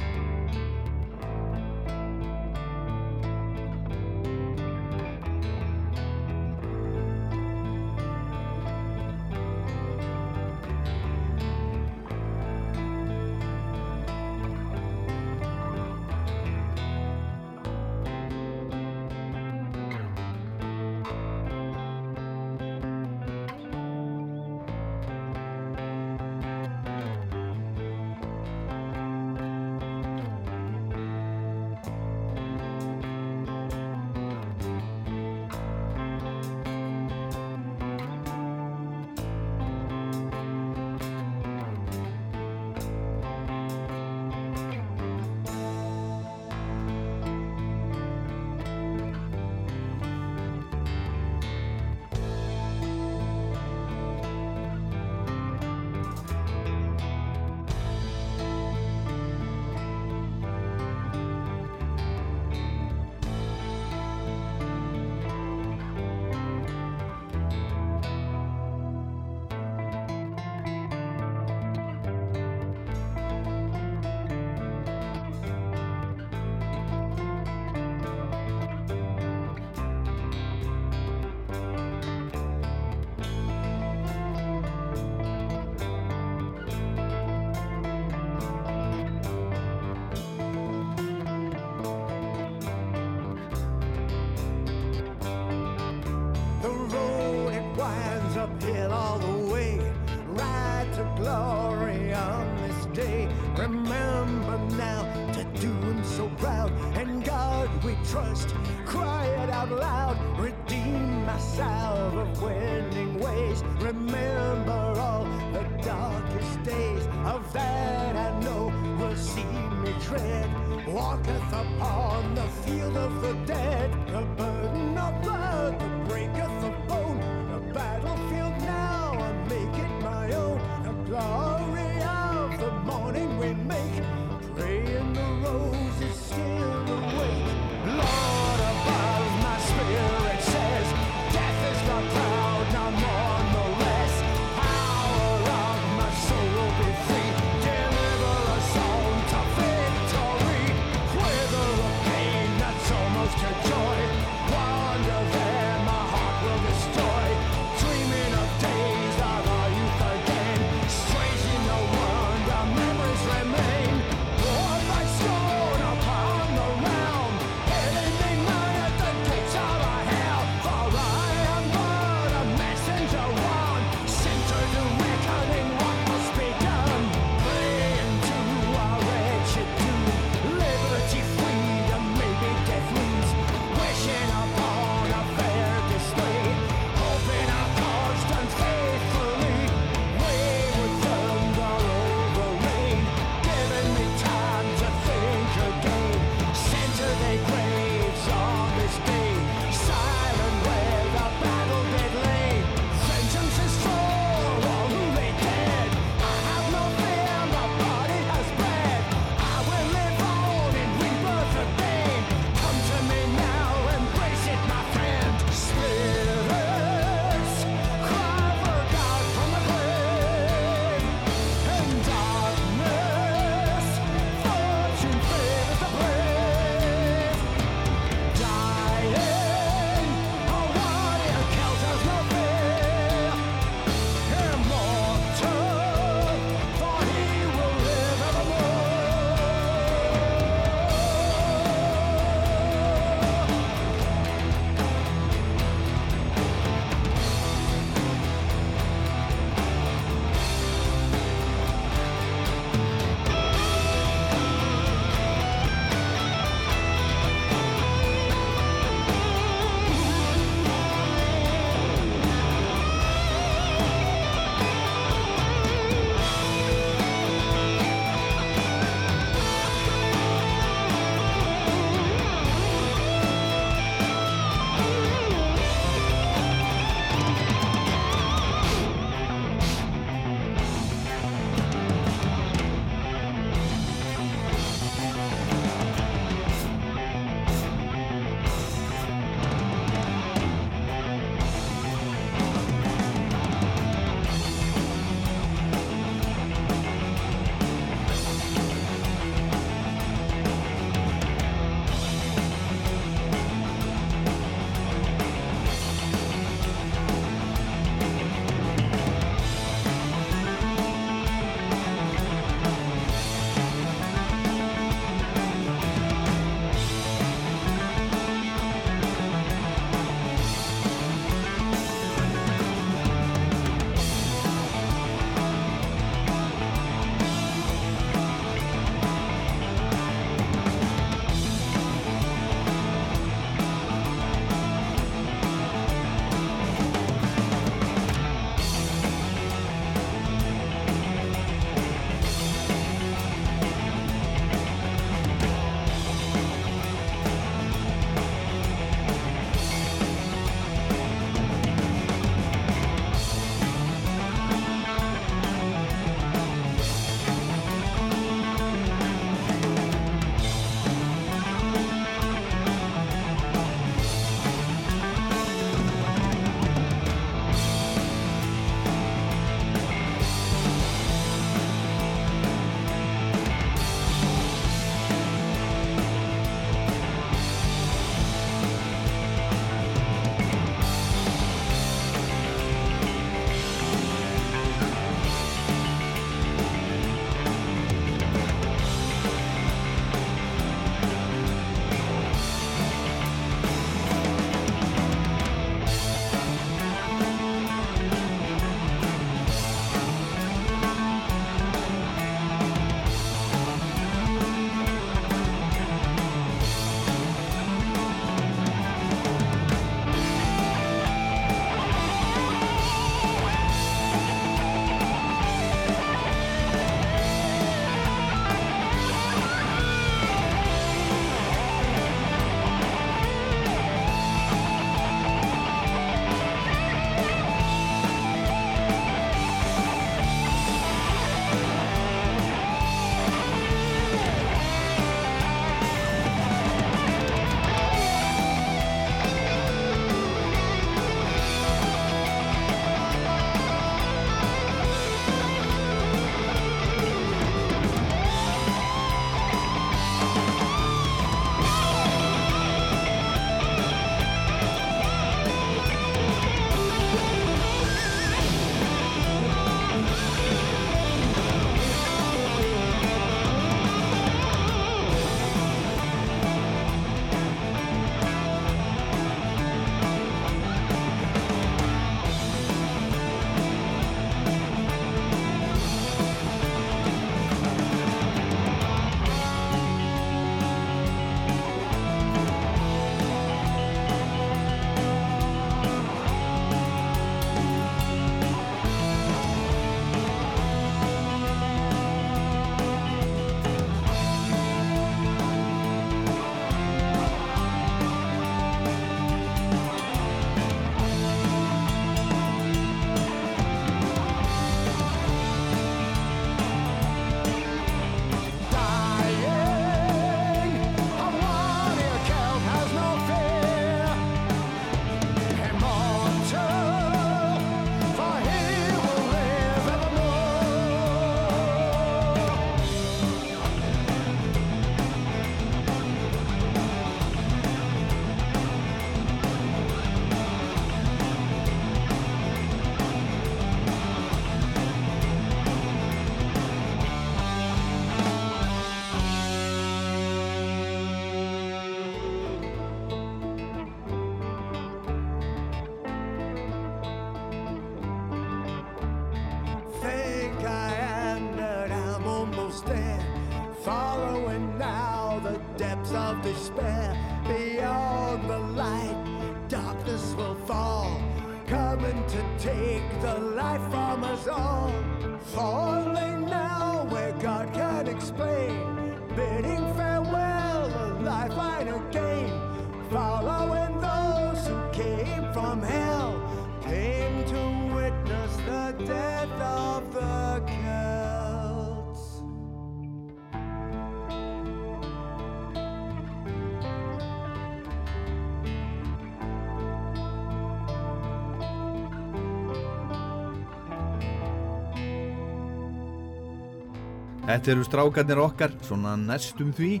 Þetta 597.54 597.70
eru 597.70 597.84
strákarnir 597.86 598.38
okkar, 598.42 598.72
svona 598.82 599.12
næstum 599.14 599.68
því 599.78 600.00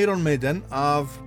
Iron 0.00 0.22
Maiden 0.24 0.62
af 0.72 1.18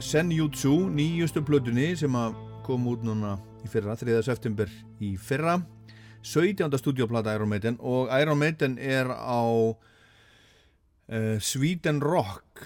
Senjutsu, 0.00 0.72
nýjustu 0.88 1.42
plötunni 1.44 1.90
sem 1.92 2.16
kom 2.64 2.86
út 2.88 3.04
núna 3.04 3.34
í 3.60 3.68
fyrra, 3.68 3.98
3. 4.00 4.22
september 4.24 4.72
í 5.04 5.10
fyrra 5.20 5.58
17. 6.24 6.72
stúdíoplata 6.80 7.36
Iron 7.36 7.52
Maiden 7.52 7.76
og 7.84 8.08
Iron 8.16 8.40
Maiden 8.40 8.78
er 8.80 9.12
á 9.12 9.44
uh, 9.44 9.76
Sweden 11.36 12.00
Rock 12.00 12.64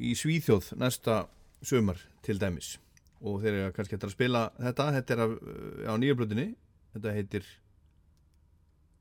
í 0.00 0.16
Svíþjóð 0.16 0.72
næsta 0.80 1.26
sömar 1.60 2.00
til 2.24 2.40
dæmis 2.40 2.78
og 3.20 3.44
þeir 3.44 3.52
eru 3.66 3.76
kannski 3.76 4.00
eftir 4.00 4.08
að 4.08 4.16
spila 4.16 4.48
þetta 4.56 4.90
þetta 5.02 5.18
er 5.18 5.24
uh, 5.28 5.36
á 5.84 6.00
nýju 6.00 6.16
plötunni 6.16 6.50
þetta 6.96 7.16
heitir 7.20 7.56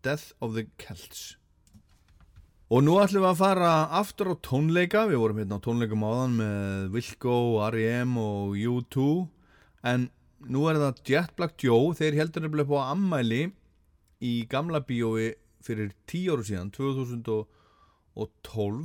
Death 0.03 0.35
of 0.43 0.59
the 0.59 0.67
Celts 0.75 1.37
Og 2.67 2.81
nú 2.83 2.97
ætlum 2.99 3.23
við 3.23 3.29
að 3.29 3.37
fara 3.39 3.67
aftur 3.95 4.35
á 4.35 4.43
tónleika, 4.43 5.05
við 5.07 5.21
vorum 5.21 5.37
hérna 5.39 5.55
á 5.55 5.63
tónleikum 5.63 6.01
áðan 6.03 6.33
með 6.35 6.89
Wilco, 6.97 7.63
R.E.M. 7.63 8.17
og 8.19 8.59
U2 8.59 9.23
en 9.87 10.11
nú 10.51 10.67
er 10.67 10.75
það 10.81 10.99
Jet 11.07 11.31
Black 11.39 11.55
Joe, 11.63 11.95
þeir 11.95 12.19
heldur 12.19 12.43
nefnilega 12.43 12.81
á 12.83 12.91
ammæli 12.91 13.55
í 14.19 14.43
gamla 14.51 14.83
bíói 14.83 15.39
fyrir 15.63 15.95
10 16.11 16.27
áru 16.33 16.43
síðan, 16.49 16.67
2012, 16.75 17.47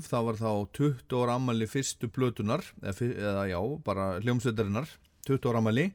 það 0.07 0.23
var 0.29 0.37
þá 0.39 0.53
20 0.79 1.19
ára 1.19 1.35
ammæli 1.41 1.67
fyrstu 1.75 2.07
plötunar, 2.07 2.63
eða, 2.87 3.11
eða 3.11 3.51
já, 3.51 3.59
bara 3.83 4.23
hljómsveitarinnar, 4.23 4.87
20 5.27 5.43
ára 5.51 5.59
ammæli, 5.59 5.91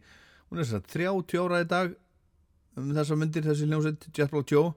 hún 0.51 0.59
er 0.59 0.68
þess 0.68 0.76
að 0.81 0.91
30 0.97 1.39
ára 1.45 1.64
í 1.64 1.72
dag 1.72 1.95
um 2.76 2.91
þessa 2.99 3.15
myndir, 3.23 3.47
þessi 3.47 3.72
hljómsveit 3.72 4.11
Jet 4.11 4.27
Black 4.35 4.51
Joe 4.51 4.76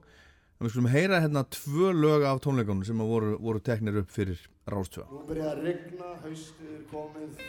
En 0.61 0.67
við 0.67 0.75
skulum 0.75 0.91
heyra 0.93 1.17
hérna 1.17 1.41
tvö 1.49 1.87
lög 1.89 2.21
af 2.29 2.37
tónleikunum 2.45 2.85
sem 2.85 2.99
voru, 3.01 3.31
voru 3.41 3.57
teknir 3.65 3.95
upp 3.97 4.11
fyrir 4.13 4.37
Rástvö. 4.69 5.07
Nú 5.09 5.23
byrjaði 5.25 5.49
að 5.55 5.61
rigna, 5.65 6.09
haustið 6.21 6.75
er 6.75 6.83
komið. 6.91 7.39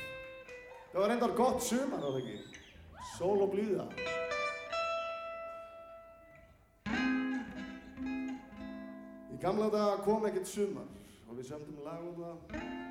Það 0.95 0.97
var 1.03 1.13
reyndar 1.13 1.35
gott 1.37 1.61
sumar, 1.67 2.01
það 2.01 2.17
ekki? 2.23 2.63
Sól 3.11 3.45
og 3.45 3.53
blíða. 3.53 3.85
Í 9.29 9.43
gamla 9.45 9.69
daga 9.77 10.01
kom 10.09 10.25
ekkert 10.31 10.49
sumar 10.49 10.89
og 11.29 11.37
við 11.37 11.53
sömdum 11.53 11.85
lag 11.85 12.09
um 12.09 12.17
það. 12.17 12.82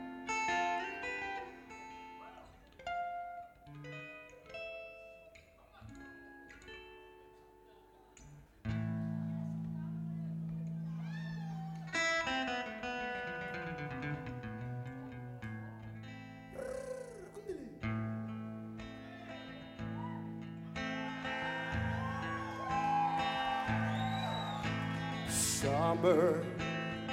Summer 25.92 26.42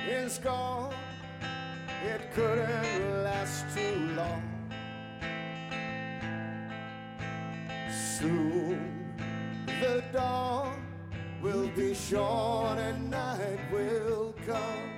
is 0.08 0.38
gone, 0.38 0.94
it 2.06 2.32
couldn't 2.32 3.24
last 3.24 3.64
too 3.74 3.96
long. 4.14 4.42
Soon 7.90 9.16
the 9.66 10.04
dawn 10.12 10.80
will 11.42 11.68
be 11.74 11.92
short 11.92 12.78
and 12.78 13.10
night 13.10 13.58
will 13.72 14.32
come. 14.46 14.90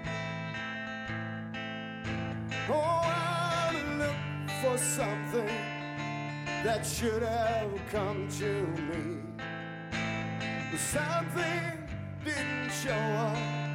Oh, 2.68 3.00
I'll 3.02 3.96
look 3.96 4.50
for 4.60 4.76
something 4.76 5.56
that 6.64 6.84
should 6.84 7.22
have 7.22 7.70
come 7.90 8.28
to 8.40 8.66
me. 8.88 9.22
Something 10.76 11.88
didn't 12.22 12.70
show 12.70 12.92
up, 12.92 13.69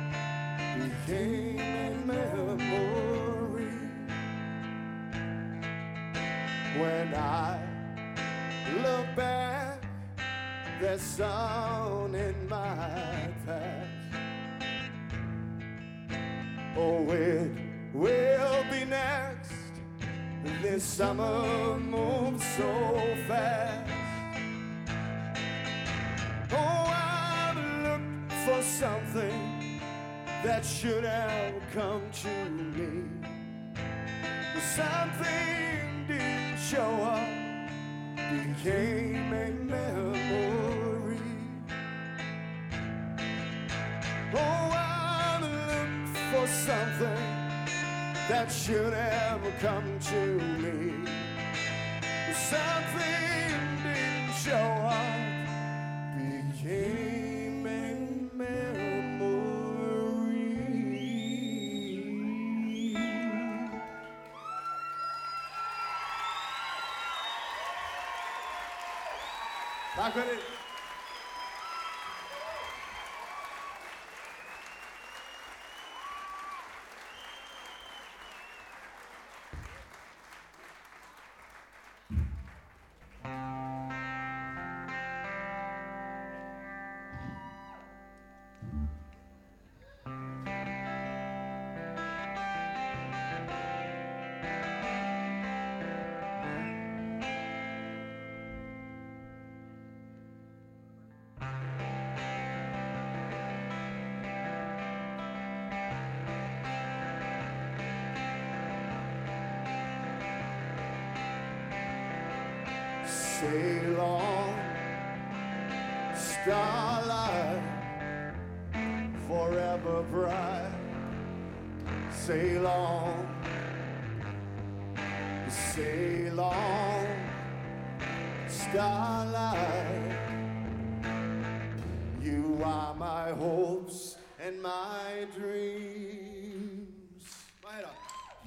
became 0.75 2.09
a 2.09 2.55
memory. 2.57 3.71
When 6.77 7.13
I 7.15 7.59
look 8.83 9.15
back, 9.15 9.81
there's 10.81 11.01
sound 11.01 12.15
in 12.15 12.49
my 12.49 13.29
past. 13.45 13.89
Oh, 16.77 17.09
it 17.09 17.51
will 17.93 18.63
be 18.69 18.83
next. 18.83 19.53
This 20.61 20.83
summer 20.83 21.77
moves 21.77 22.45
so 22.57 23.15
fast. 23.27 23.91
Oh, 26.51 26.57
I've 26.57 27.57
looked 27.83 28.33
for 28.45 28.61
something 28.61 29.54
that 30.45 30.63
should 30.63 31.03
have 31.03 31.55
come 31.73 32.03
to 32.11 32.49
me. 32.51 33.03
Something 34.75 36.05
didn't 36.07 36.59
show 36.59 36.91
up, 37.01 37.27
became 38.15 39.33
a 39.33 39.49
memory. 39.73 41.19
Oh, 44.35 44.69
I've 44.71 45.41
looked 45.41 46.17
for 46.29 46.47
something 46.47 47.25
that 48.29 48.51
should 48.51 48.93
have 48.93 49.41
come 49.59 49.99
to 50.11 50.21
me. 50.61 51.09
Something 52.35 53.63
didn't 53.83 54.33
show 54.45 54.67
up 54.93 55.25
became 56.19 57.04
Takk 70.15 70.44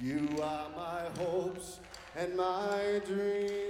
You 0.01 0.29
are 0.41 0.67
my 0.77 1.01
hopes 1.21 1.79
and 2.15 2.33
my 2.37 3.01
dreams. 3.05 3.68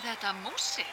Þetta 0.00 0.32
músík, 0.44 0.91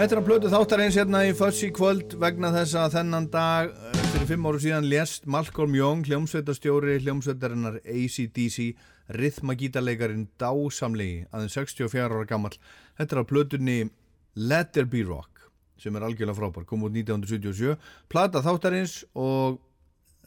Þetta 0.00 0.14
er 0.14 0.18
að 0.22 0.28
plötu 0.30 0.48
þáttar 0.48 0.80
eins 0.80 0.96
hérna 0.96 1.18
í 1.28 1.32
Fuzzy 1.36 1.66
kvöld 1.76 2.14
vegna 2.22 2.48
þess 2.54 2.72
að 2.80 2.94
þennan 2.94 3.26
dag 3.28 3.66
eh, 3.68 3.98
fyrir 4.14 4.30
fimm 4.30 4.46
áru 4.48 4.60
síðan 4.64 4.86
lést 4.88 5.26
Malcolm 5.28 5.74
Young, 5.76 6.06
hljómsveitastjóri 6.08 6.94
hljómsveitarinnar 7.02 7.76
ACDC, 7.84 8.70
rithmagítaleikarin 9.12 10.22
dásamlegi, 10.40 11.26
aðeins 11.28 11.58
64 11.58 12.06
ára 12.16 12.24
gammal. 12.30 12.56
Þetta 12.96 13.18
er 13.18 13.20
að 13.20 13.28
plötunni 13.34 13.76
Let 14.40 14.72
There 14.72 14.88
Be 14.88 15.04
Rock, 15.04 15.44
sem 15.76 15.92
er 16.00 16.08
algjörlega 16.08 16.38
frábær, 16.40 16.64
kom 16.64 16.88
út 16.88 16.96
1977, 16.96 17.76
plata 18.08 18.40
þáttarins 18.46 19.02
og 19.12 19.60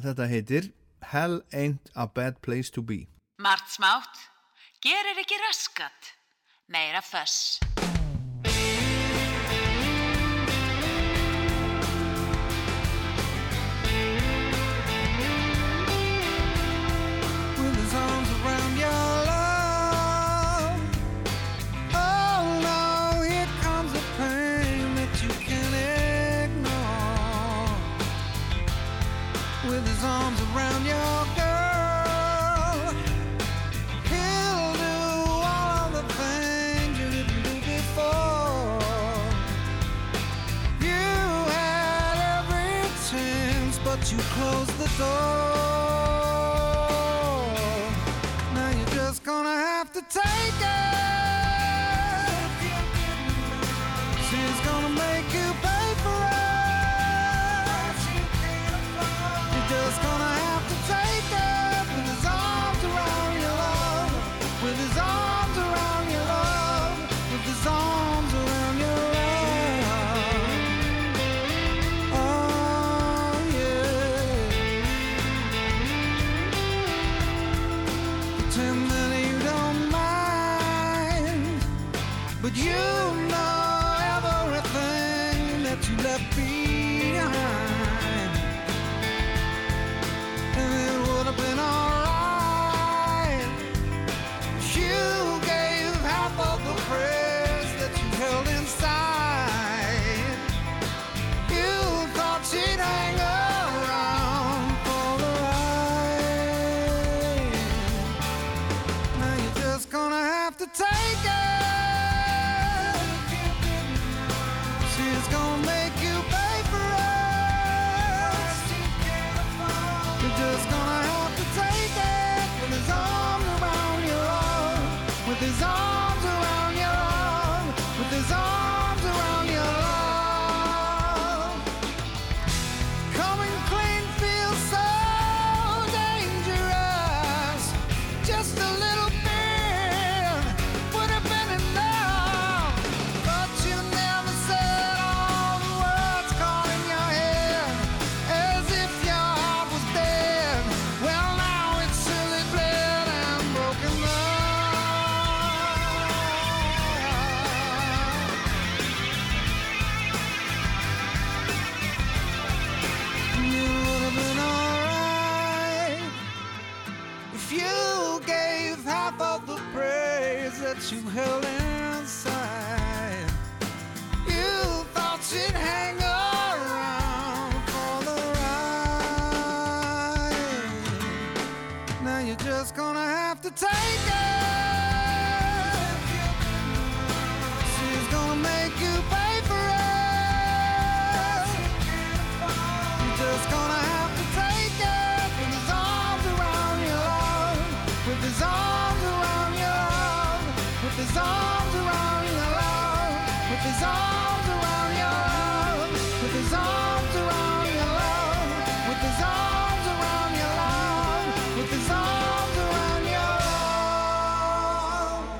þetta 0.06 0.30
heitir 0.30 0.70
Hell 1.16 1.42
Ain't 1.50 1.90
a 1.98 2.06
Bad 2.06 2.44
Place 2.46 2.70
to 2.78 2.86
Be. 2.86 3.08
Margt 3.42 3.74
smátt, 3.74 4.28
gerir 4.86 5.18
ekki 5.26 5.42
raskat, 5.50 6.14
meira 6.70 7.02
föss. 7.02 7.58
You 44.14 44.20
close 44.20 44.68
the 44.78 44.90
door. 44.98 45.08
Now 48.54 48.70
you're 48.78 48.96
just 48.96 49.24
gonna 49.24 49.50
have 49.50 49.92
to 49.94 50.02
take 50.02 50.62
it. 50.62 50.93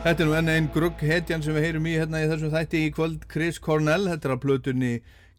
Þetta 0.04 0.20
er 0.20 0.28
nú 0.28 0.34
enn 0.36 0.50
einn 0.52 0.66
grugg 0.68 1.00
hetjan 1.00 1.40
sem 1.40 1.56
við 1.56 1.64
heyrum 1.64 1.86
í 1.88 1.94
hérna 1.96 2.20
í 2.20 2.26
þessum 2.28 2.50
þætti 2.52 2.80
í 2.84 2.88
kvöld. 2.92 3.22
Chris 3.32 3.56
Cornell, 3.64 4.10
þetta 4.12 4.28
er 4.28 4.34
að 4.34 4.42
plötunni 4.44 4.90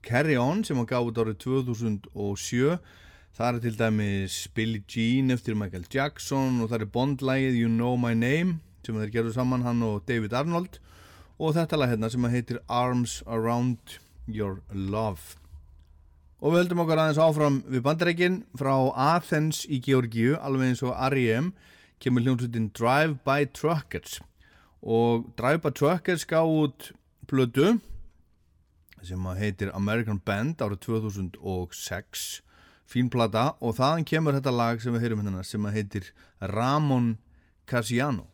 Carry 0.09 0.39
On 0.41 0.63
sem 0.65 0.81
hann 0.81 0.89
gaf 0.89 1.05
út 1.05 1.21
árið 1.21 1.37
2007 1.43 2.79
það 3.37 3.51
er 3.51 3.61
til 3.61 3.75
dæmis 3.77 4.39
Billie 4.57 4.81
Jean 4.89 5.37
eftir 5.37 5.61
Michael 5.61 5.85
Jackson 5.93 6.65
og 6.65 6.73
það 6.73 6.79
er 6.79 6.93
Bond-lægið 6.97 7.61
You 7.61 7.69
Know 7.77 8.01
My 8.01 8.17
Name 8.17 8.57
sem 8.89 8.97
þeir 8.97 9.15
gerðu 9.19 9.37
saman 9.37 9.69
hann 9.69 9.85
og 9.85 10.01
David 10.09 10.33
Arnold. 10.33 10.81
Og 11.37 11.53
þetta 11.61 11.85
lag 11.85 11.93
hérna 11.93 12.15
sem 12.17 12.33
heitir 12.33 12.65
Arms 12.65 13.21
Around 13.29 14.01
Your 14.25 14.63
Love. 14.73 15.37
Og 16.41 16.55
við 16.55 16.65
höldum 16.65 16.87
okkar 16.89 17.05
aðeins 17.05 17.21
áfram 17.21 17.65
við 17.69 17.85
bandareikin 17.85 18.45
frá 18.57 18.79
Athens 19.13 19.67
í 19.69 19.85
Georgíu 19.85 20.39
alveg 20.41 20.73
eins 20.73 20.89
og 20.89 20.97
R.E.M. 21.13 21.53
kemur 22.01 22.25
hljómsveitin 22.25 22.73
Drive 22.73 23.21
by 23.29 23.45
Truckers 23.53 24.23
og 24.85 25.33
Drive 25.39 25.65
by 25.65 25.73
Truckers 25.73 26.27
gá 26.29 26.45
út 26.45 26.93
plötu 27.27 27.79
sem 29.05 29.27
heitir 29.37 29.73
American 29.77 30.21
Band 30.21 30.61
árið 30.65 30.85
2006 30.85 32.43
fín 32.89 33.09
plata 33.13 33.55
og 33.65 33.77
þaðan 33.81 34.07
kemur 34.09 34.37
þetta 34.37 34.53
lag 34.53 34.81
sem 34.81 34.97
við 34.97 35.07
heyrum 35.07 35.25
hérna 35.25 35.45
sem 35.45 35.73
heitir 35.73 36.13
Ramon 36.53 37.17
Casiano 37.69 38.29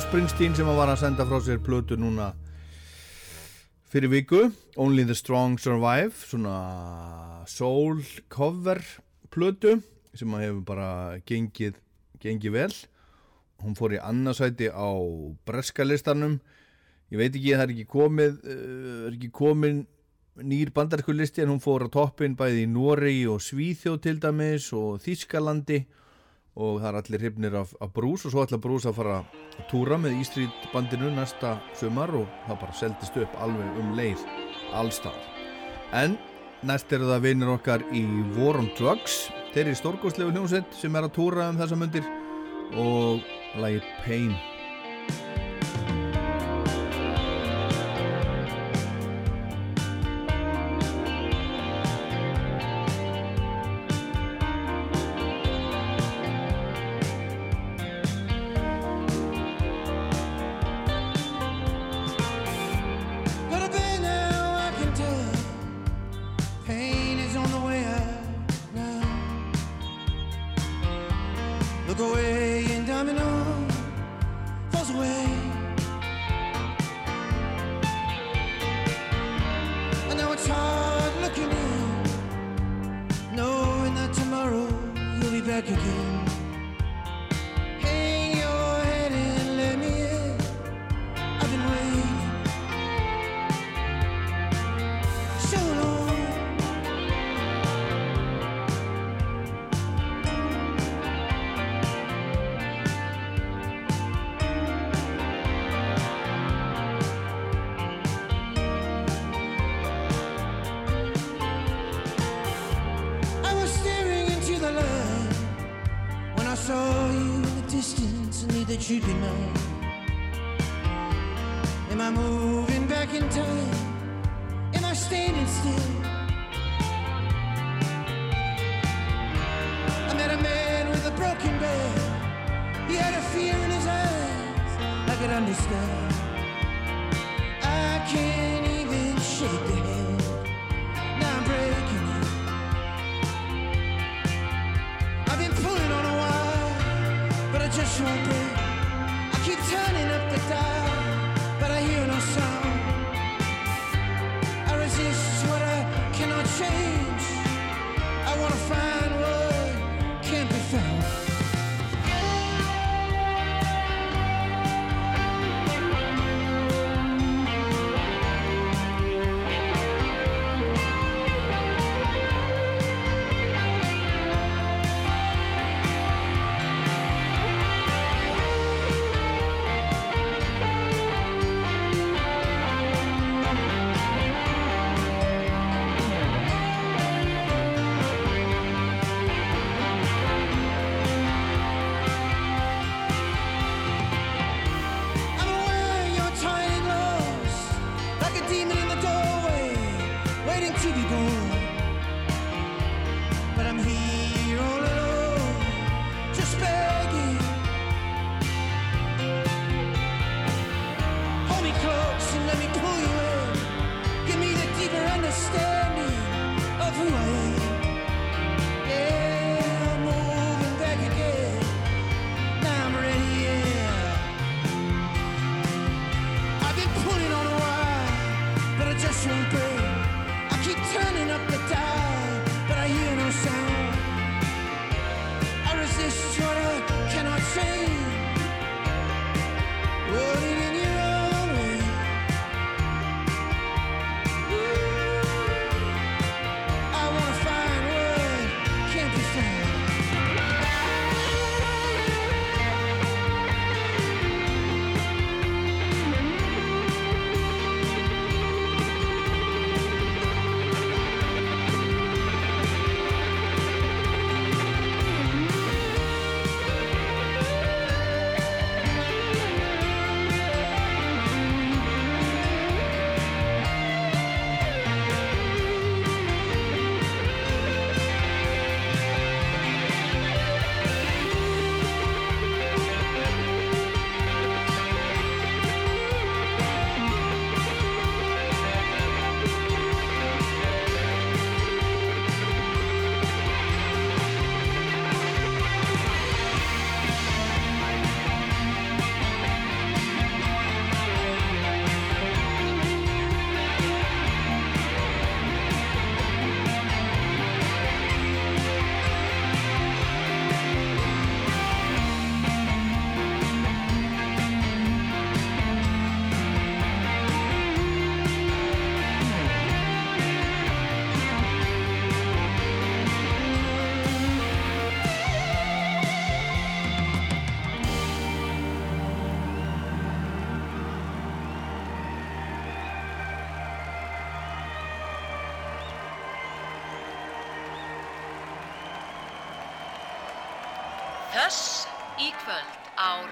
Bruce 0.00 0.08
Springsteen 0.08 0.54
sem 0.56 0.64
var 0.64 0.88
að 0.88 1.02
senda 1.02 1.26
frá 1.28 1.36
sér 1.44 1.58
plötu 1.60 1.96
núna 2.00 2.30
fyrir 3.92 4.08
viku 4.08 4.38
Only 4.80 5.04
the 5.04 5.12
Strong 5.18 5.58
Survive 5.60 6.14
svona 6.16 7.42
soul 7.44 8.00
cover 8.32 8.80
plötu 9.28 9.74
sem 10.16 10.32
að 10.32 10.46
hefur 10.46 10.62
bara 10.70 10.88
gengið, 11.28 11.76
gengið 12.22 12.54
vel. 12.54 12.70
Hún 13.60 13.76
fór 13.76 13.98
í 13.98 14.00
annarsæti 14.00 14.70
á 14.72 14.88
breskalistanum 15.44 16.38
ég 17.12 17.20
veit 17.20 17.36
ekki, 17.36 17.52
það 17.58 17.66
er 17.66 17.76
ekki 17.76 17.88
komið 17.92 18.40
eh, 18.40 19.06
er 19.10 19.18
ekki 19.18 19.32
komin 19.36 19.84
nýr 20.40 20.72
bandarkullisti 20.72 21.44
en 21.44 21.52
hún 21.52 21.60
fór 21.60 21.84
á 21.84 21.92
toppin 21.92 22.38
bæði 22.40 22.64
í 22.64 22.72
Noregi 22.72 23.26
og 23.28 23.44
Svíþjóð 23.44 24.00
til 24.06 24.16
dæmis 24.24 24.72
og 24.72 25.02
Þískalandi 25.04 25.82
og 26.60 26.80
það 26.82 26.88
er 26.90 26.98
allir 27.00 27.24
hryfnir 27.24 27.56
af, 27.62 27.74
af 27.80 27.92
brús 27.96 28.26
og 28.26 28.34
svo 28.34 28.44
ætla 28.44 28.60
brús 28.60 28.86
að 28.88 28.98
fara 29.00 29.18
að 29.20 29.64
túra 29.70 29.98
með 30.00 30.18
Ístrít 30.20 30.68
bandinu 30.74 31.10
næsta 31.14 31.56
sömar 31.78 32.12
og 32.16 32.28
það 32.46 32.60
bara 32.64 32.78
seldist 32.80 33.20
upp 33.24 33.38
alveg 33.44 33.80
um 33.80 33.94
leið 33.98 34.24
allstað 34.76 35.16
en 35.96 36.18
næst 36.66 36.92
eru 36.92 37.08
það 37.08 37.26
vinir 37.28 37.54
okkar 37.56 37.84
í 37.96 38.04
War 38.36 38.60
on 38.60 38.70
Drugs 38.78 39.22
þeir 39.54 39.66
eru 39.66 39.74
í 39.74 39.80
stórgóðslegu 39.80 40.36
hljómsveit 40.36 40.76
sem 40.76 40.96
er 40.96 41.08
að 41.08 41.16
túra 41.16 41.50
um 41.50 41.60
þessa 41.60 41.80
mundir 41.80 42.06
og 42.78 43.24
lægir 43.58 43.86
Pain. 44.04 44.36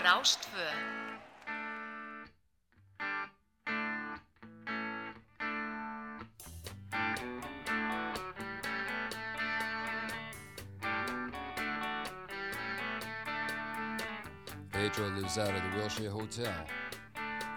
Rástfö 0.04 0.48
Pedro 14.70 15.08
lives 15.08 15.36
out 15.36 15.48
of 15.50 15.62
the 15.62 15.76
Wilshire 15.76 16.10
Hotel. 16.10 16.52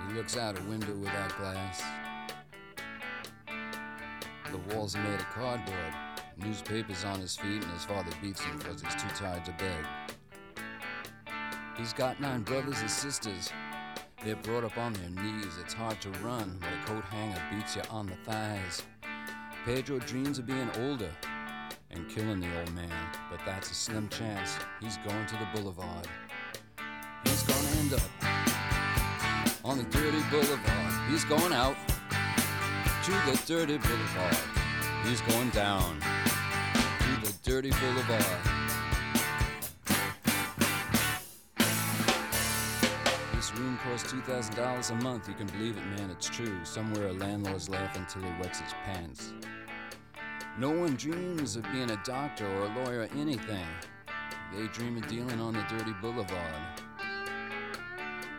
He 0.07 0.13
looks 0.15 0.35
out 0.35 0.57
a 0.57 0.63
window 0.63 0.95
without 0.95 1.37
glass. 1.37 1.83
The 4.51 4.57
walls 4.73 4.95
are 4.95 5.03
made 5.03 5.19
of 5.19 5.29
cardboard. 5.29 5.93
Newspapers 6.37 7.05
on 7.05 7.19
his 7.19 7.35
feet, 7.35 7.63
and 7.63 7.71
his 7.71 7.85
father 7.85 8.11
beats 8.21 8.41
him 8.41 8.57
because 8.57 8.81
he's 8.81 8.95
too 8.95 9.09
tired 9.15 9.45
to 9.45 9.51
beg. 9.59 10.00
He's 11.81 11.93
got 11.93 12.21
nine 12.21 12.41
brothers 12.41 12.79
and 12.79 12.91
sisters. 12.91 13.49
They're 14.23 14.35
brought 14.35 14.63
up 14.63 14.77
on 14.77 14.93
their 14.93 15.09
knees. 15.09 15.57
It's 15.59 15.73
hard 15.73 15.99
to 16.01 16.09
run 16.23 16.59
when 16.61 16.71
a 16.71 16.85
coat 16.85 17.03
hanger 17.05 17.41
beats 17.49 17.75
you 17.75 17.81
on 17.89 18.05
the 18.05 18.13
thighs. 18.23 18.83
Pedro 19.65 19.97
dreams 19.97 20.37
of 20.37 20.45
being 20.45 20.69
older 20.79 21.09
and 21.89 22.07
killing 22.07 22.39
the 22.39 22.59
old 22.59 22.71
man, 22.75 22.91
but 23.31 23.39
that's 23.47 23.71
a 23.71 23.73
slim 23.73 24.07
chance. 24.09 24.57
He's 24.79 24.97
going 24.97 25.25
to 25.25 25.35
the 25.37 25.47
boulevard. 25.55 26.07
He's 27.23 27.41
gonna 27.41 27.69
end 27.79 27.93
up 27.93 28.01
on 29.65 29.79
the 29.79 29.83
dirty 29.85 30.21
boulevard. 30.29 31.09
He's 31.09 31.25
going 31.25 31.51
out 31.51 31.75
to 33.05 33.11
the 33.11 33.41
dirty 33.47 33.79
boulevard. 33.79 34.37
He's 35.05 35.21
going 35.21 35.49
down 35.49 35.99
to 35.99 37.27
the 37.27 37.33
dirty 37.43 37.71
boulevard. 37.71 38.60
room 43.71 43.79
costs 43.83 44.11
$2,000 44.11 44.91
a 44.91 44.95
month. 45.03 45.27
You 45.27 45.33
can 45.33 45.47
believe 45.47 45.77
it, 45.77 45.85
man, 45.97 46.09
it's 46.09 46.27
true. 46.27 46.59
Somewhere 46.63 47.07
a 47.07 47.13
landlord's 47.13 47.69
laughing 47.69 48.01
until 48.01 48.23
he 48.23 48.41
wets 48.41 48.59
his 48.59 48.73
pants. 48.83 49.33
No 50.57 50.71
one 50.71 50.95
dreams 50.95 51.55
of 51.55 51.63
being 51.71 51.89
a 51.91 52.01
doctor 52.03 52.45
or 52.47 52.65
a 52.65 52.83
lawyer 52.83 53.01
or 53.01 53.09
anything. 53.17 53.65
They 54.53 54.67
dream 54.67 54.97
of 54.97 55.07
dealing 55.07 55.39
on 55.39 55.53
the 55.53 55.65
dirty 55.69 55.93
boulevard. 56.01 56.81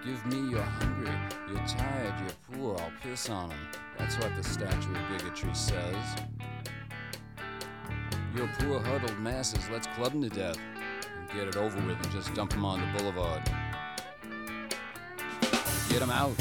Give 0.05 0.25
me 0.27 0.51
your 0.51 0.63
hungry, 0.63 1.15
you're 1.49 1.67
tired, 1.67 2.15
you're 2.21 2.59
poor, 2.59 2.77
I'll 2.79 2.93
piss 3.03 3.31
on 3.31 3.51
them. 3.51 3.69
That's 3.99 4.17
what 4.17 4.35
the 4.37 4.43
statue 4.43 4.95
of 4.95 5.09
bigotry 5.09 5.55
says. 5.55 6.17
Your 8.37 8.49
poor 8.59 8.81
huddled 8.81 9.19
masses, 9.21 9.65
let's 9.71 9.87
club 9.89 10.13
them 10.13 10.23
to 10.23 10.29
death 10.29 10.59
and 11.17 11.31
get 11.31 11.49
it 11.49 11.57
over 11.57 11.77
with 11.87 12.03
and 12.03 12.11
just 12.11 12.35
dump 12.35 12.51
them 12.51 12.65
on 12.65 12.81
the 12.81 12.99
boulevard. 12.99 13.49
Get 15.93 16.01
'em 16.01 16.10
out 16.10 16.35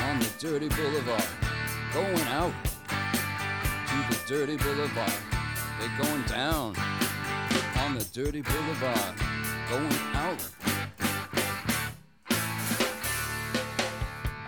on 0.00 0.18
the 0.18 0.28
dirty 0.40 0.68
boulevard, 0.68 1.24
going 1.92 2.22
out 2.22 2.52
to 3.86 3.96
the 4.10 4.20
dirty 4.26 4.56
boulevard. 4.56 5.12
They're 5.78 5.96
going 5.96 6.22
down 6.24 6.74
on 7.78 7.94
the 7.94 8.04
dirty 8.12 8.42
boulevard, 8.42 9.14
going 9.70 9.98
out. 10.14 10.44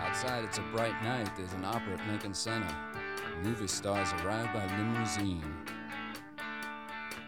Outside, 0.03 0.43
it's 0.43 0.59
a 0.59 0.63
bright 0.75 1.01
night. 1.05 1.31
There's 1.37 1.53
an 1.53 1.65
opera 1.65 1.93
at 1.95 2.07
Lincoln 2.09 2.35
Center. 2.35 2.75
Movie 3.45 3.69
stars 3.69 4.13
arrive 4.25 4.53
by 4.53 4.67
limousine. 4.77 5.55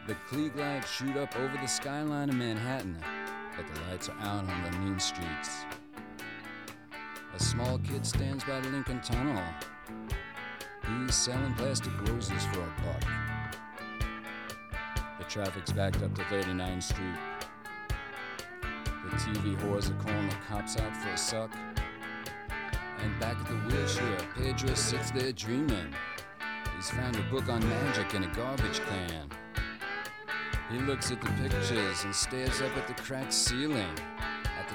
The 0.08 0.16
Klieg 0.28 0.56
lights 0.56 0.90
shoot 0.90 1.16
up 1.16 1.36
over 1.36 1.56
the 1.58 1.68
skyline 1.68 2.28
of 2.28 2.34
Manhattan, 2.34 2.98
but 3.56 3.72
the 3.72 3.80
lights 3.82 4.08
are 4.08 4.18
out 4.18 4.48
on 4.48 4.62
the 4.64 4.78
mean 4.78 4.98
streets. 4.98 5.64
A 7.34 7.38
small 7.38 7.78
kid 7.78 8.04
stands 8.04 8.44
by 8.44 8.60
the 8.60 8.68
Lincoln 8.70 9.00
Tunnel. 9.00 9.42
He's 10.86 11.14
selling 11.14 11.54
plastic 11.54 11.92
roses 12.08 12.44
for 12.46 12.60
a 12.60 12.72
buck. 12.82 13.04
The 15.18 15.24
traffic's 15.24 15.72
backed 15.72 16.02
up 16.02 16.14
to 16.16 16.22
39th 16.22 16.82
Street. 16.82 17.18
The 19.04 19.16
TV 19.16 19.56
whores 19.60 19.90
are 19.90 20.02
calling 20.02 20.28
the 20.28 20.34
cops 20.48 20.76
out 20.76 20.96
for 20.96 21.08
a 21.10 21.16
suck. 21.16 21.50
And 22.98 23.20
back 23.20 23.36
at 23.36 23.46
the 23.46 23.54
wheelchair, 23.54 24.18
Pedro 24.36 24.74
sits 24.74 25.10
there 25.12 25.32
dreaming. 25.32 25.94
He's 26.76 26.90
found 26.90 27.16
a 27.16 27.22
book 27.30 27.48
on 27.48 27.66
magic 27.68 28.14
in 28.14 28.24
a 28.24 28.34
garbage 28.34 28.80
can. 28.80 29.30
He 30.70 30.78
looks 30.78 31.10
at 31.10 31.20
the 31.20 31.30
pictures 31.42 32.04
and 32.04 32.14
stares 32.14 32.60
up 32.60 32.76
at 32.76 32.88
the 32.88 32.94
cracked 32.94 33.32
ceiling. 33.32 33.94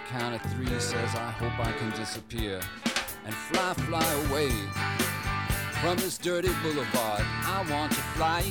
Count 0.07 0.36
of 0.36 0.41
three, 0.53 0.68
says, 0.80 1.15
I 1.15 1.32
hope 1.32 1.60
I 1.60 1.72
can 1.73 1.90
disappear 1.91 2.61
and 3.26 3.34
fly, 3.34 3.73
fly 3.73 4.06
away 4.27 4.52
from 5.82 5.98
this 5.98 6.18
dirty 6.18 6.52
boulevard. 6.61 7.23
I 7.44 7.65
want 7.69 7.91
to 7.91 8.02
fly 8.15 8.41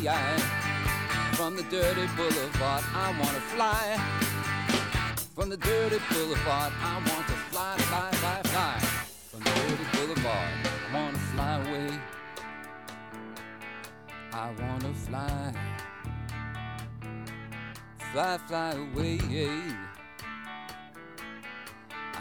from 1.34 1.56
the 1.56 1.62
dirty 1.64 2.06
boulevard. 2.16 2.84
I 2.92 3.14
want 3.20 3.34
to 3.34 3.40
fly 3.40 3.98
from 5.34 5.48
the 5.48 5.56
dirty 5.56 5.98
boulevard. 6.12 6.72
I 6.80 6.94
want 6.96 7.26
to 7.28 7.34
fly, 7.50 7.76
fly, 7.78 8.10
fly, 8.12 8.40
fly 8.44 8.78
from 9.30 9.40
the 9.40 9.50
dirty 9.50 9.84
boulevard. 9.96 10.50
I 10.64 10.94
want 10.94 11.14
to 11.14 11.20
fly 11.20 11.60
away. 11.60 11.98
I 14.32 14.50
want 14.60 14.80
to 14.82 14.92
fly, 14.92 15.54
fly, 18.12 18.38
fly 18.38 18.72
away. 18.72 19.93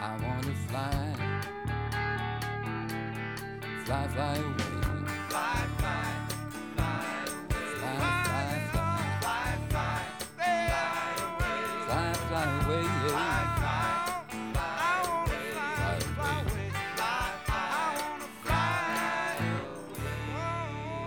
I 0.04 0.12
want 0.20 0.44
to 0.44 0.52
fly, 0.68 0.92
fly, 3.84 4.04
fly 4.14 4.34
away. 4.36 4.74
Fly, 5.30 5.60
fly, 5.78 6.04
fly 6.74 7.04
away. 7.24 7.66
Fly, 7.80 7.96
fly, 8.24 8.50
fly, 8.72 9.02
fly, 9.22 9.48
fly, 9.70 9.98
fly 10.36 10.52
away. 11.24 11.60
Fly, 11.86 12.08
fly 12.28 12.44
away. 12.66 12.84
Away. 13.08 13.34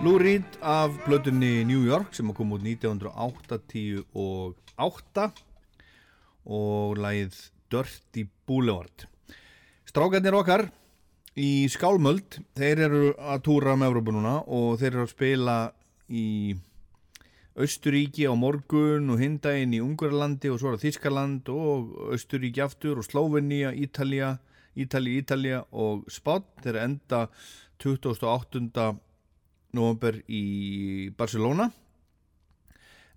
Lou 0.03 0.17
Reed 0.17 0.45
af 0.61 0.91
plötunni 1.05 1.63
New 1.63 1.85
York 1.85 2.15
sem 2.15 2.33
kom 2.33 2.51
út 2.51 2.61
1988 2.61 5.31
og 6.45 6.97
lagið 6.97 7.51
Dirty 7.71 8.27
Boulevard. 8.47 9.07
Strákarnir 9.87 10.35
okkar 10.37 10.67
í 11.37 11.67
Skálmöld 11.71 12.39
þeir 12.57 12.85
eru 12.87 13.03
að 13.17 13.43
túra 13.45 13.75
með 13.77 13.91
Európa 13.91 14.15
núna 14.15 14.39
og 14.45 14.79
þeir 14.81 14.93
eru 14.93 15.05
að 15.05 15.13
spila 15.13 15.57
í 16.07 16.55
Östuríki 17.57 18.27
á 18.29 18.33
morgun 18.37 19.09
og 19.09 19.21
hindaginn 19.21 19.73
í 19.73 19.81
Ungverlandi 19.81 20.51
og 20.53 20.59
svo 20.61 20.71
er 20.71 20.77
það 20.77 20.83
Þískaland 20.85 21.49
og 21.49 21.95
Östuríki 22.13 22.61
aftur 22.61 23.01
og 23.01 23.07
Slóvenía, 23.07 23.71
Ítalía 23.73 24.35
Ítalía, 24.77 25.17
Ítalía 25.23 25.59
og 25.73 26.05
Spán 26.11 26.45
þeir 26.61 26.77
enda 26.83 27.27
28. 27.81 28.93
november 29.73 30.19
í 30.29 31.09
Barcelona. 31.17 31.71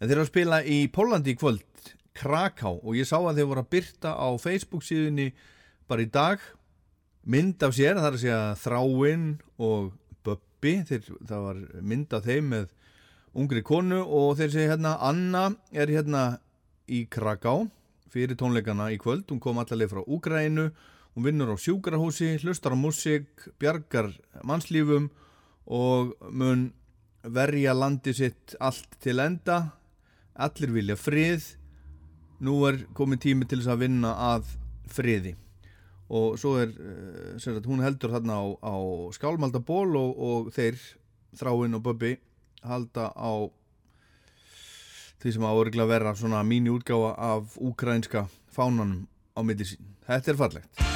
En 0.00 0.08
þeir 0.08 0.16
eru 0.16 0.24
að 0.24 0.30
spila 0.32 0.60
í 0.64 0.78
Pólandi 0.92 1.34
í 1.34 1.40
kvöld 1.40 1.92
Kraká 2.16 2.72
og 2.72 2.96
ég 2.98 3.08
sá 3.08 3.16
að 3.18 3.40
þeir 3.40 3.48
voru 3.52 3.64
að 3.64 3.72
byrta 3.76 4.14
á 4.18 4.28
Facebook 4.40 4.84
síðunni 4.86 5.30
bara 5.90 6.04
í 6.04 6.10
dag 6.10 6.42
mynd 7.30 7.62
af 7.62 7.74
sér, 7.76 7.98
það 7.98 8.08
er 8.08 8.16
að 8.16 8.22
segja 8.24 8.42
Þráinn 8.60 9.26
og 9.60 9.90
Böbbi. 10.26 10.76
Þeir, 10.88 11.10
það 11.28 11.48
var 11.48 11.64
mynd 11.92 12.14
af 12.16 12.24
þeim 12.26 12.54
með 12.54 12.70
ungri 13.40 13.62
konu 13.66 14.00
og 14.04 14.38
þeir 14.40 14.54
segja 14.54 14.72
hérna 14.74 14.96
Anna 15.06 15.44
er 15.70 15.92
hérna 15.92 16.24
í 16.90 17.04
Kraká 17.10 17.58
fyrir 18.10 18.38
tónleikana 18.38 18.90
í 18.90 18.98
kvöld. 18.98 19.28
Hún 19.30 19.42
kom 19.42 19.60
allaveg 19.62 19.92
frá 19.92 20.02
Úgrænu 20.02 20.70
hún 21.14 21.26
vinnur 21.26 21.54
á 21.54 21.56
sjúkrahúsi, 21.58 22.38
hlustar 22.42 22.74
á 22.74 22.78
músík 22.78 23.26
bjargar 23.58 24.12
mannslífum 24.46 25.10
og 25.66 26.14
mun 26.30 26.70
verja 27.22 27.74
landi 27.74 28.14
sitt 28.14 28.54
allt 28.60 28.98
til 29.02 29.20
enda. 29.20 29.76
Allir 30.34 30.72
vilja 30.72 30.96
frið 30.96 31.56
nú 32.40 32.56
er 32.68 32.82
komin 32.96 33.20
tími 33.20 33.48
til 33.48 33.60
þess 33.60 33.74
að 33.74 33.84
vinna 33.84 34.14
að 34.32 34.50
friði 34.90 35.36
og 36.10 36.34
svo 36.40 36.56
er 36.58 36.72
eh, 36.74 37.38
sem 37.38 37.54
sagt, 37.54 37.68
hún 37.70 37.84
heldur 37.84 38.14
þarna 38.16 38.40
á, 38.42 38.46
á 38.66 38.76
skálmaldaból 39.14 39.94
og, 40.00 40.10
og 40.18 40.52
þeir 40.54 40.80
þráinn 41.38 41.78
og 41.78 41.84
Böbbi 41.86 42.16
halda 42.66 43.10
á 43.14 43.32
því 45.20 45.34
sem 45.36 45.46
áuriglega 45.46 45.90
vera 45.92 46.16
svona 46.18 46.42
mínu 46.42 46.80
útgáfa 46.80 47.14
af 47.14 47.58
úkrænska 47.60 48.26
fánanum 48.50 49.06
á 49.36 49.40
milli 49.44 49.68
sín. 49.68 49.84
Þetta 50.08 50.32
er 50.32 50.40
fallegt. 50.40 50.89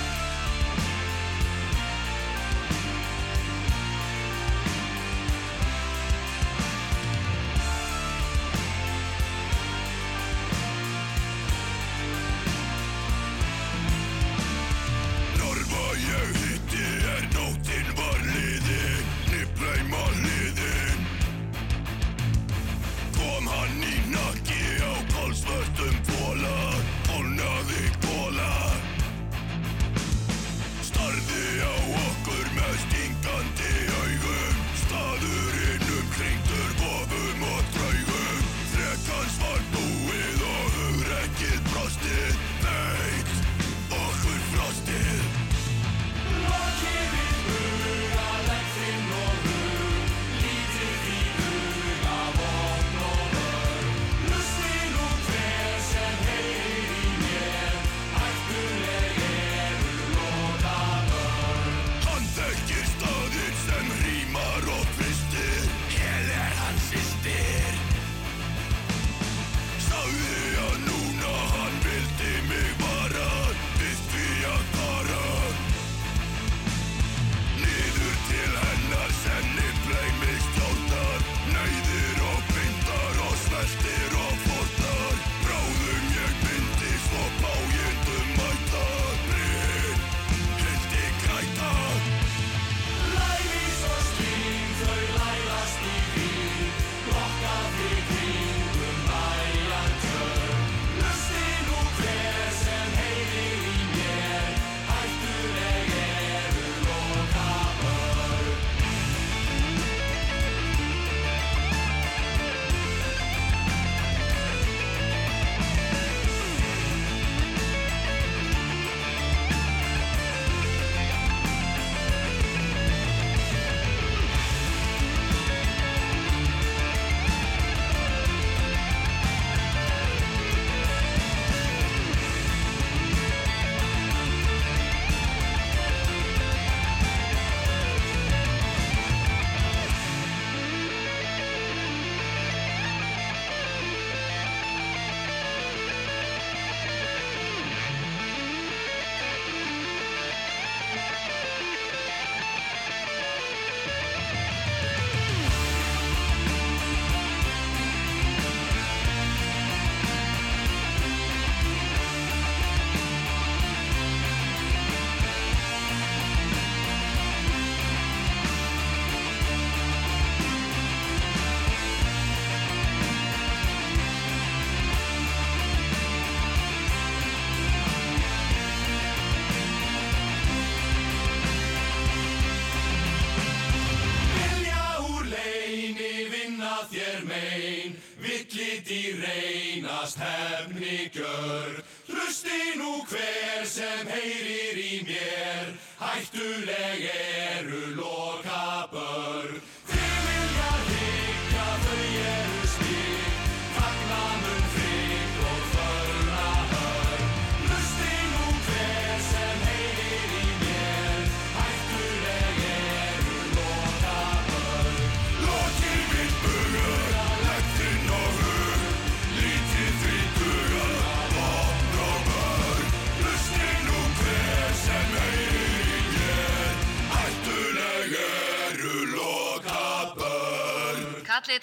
Ein, 186.92 187.96
villit 188.18 188.90
í 188.90 189.14
reynast 189.20 190.18
hefni 190.18 191.10
gjör. 191.14 191.82
Hlusti 192.08 192.76
nú 192.76 193.04
hver 193.08 193.64
sem 193.64 194.06
heyrir 194.08 194.76
í 194.76 195.04
mér, 195.06 195.72
hættuleg 196.00 197.08
eru 197.14 197.94
loka 197.96 198.43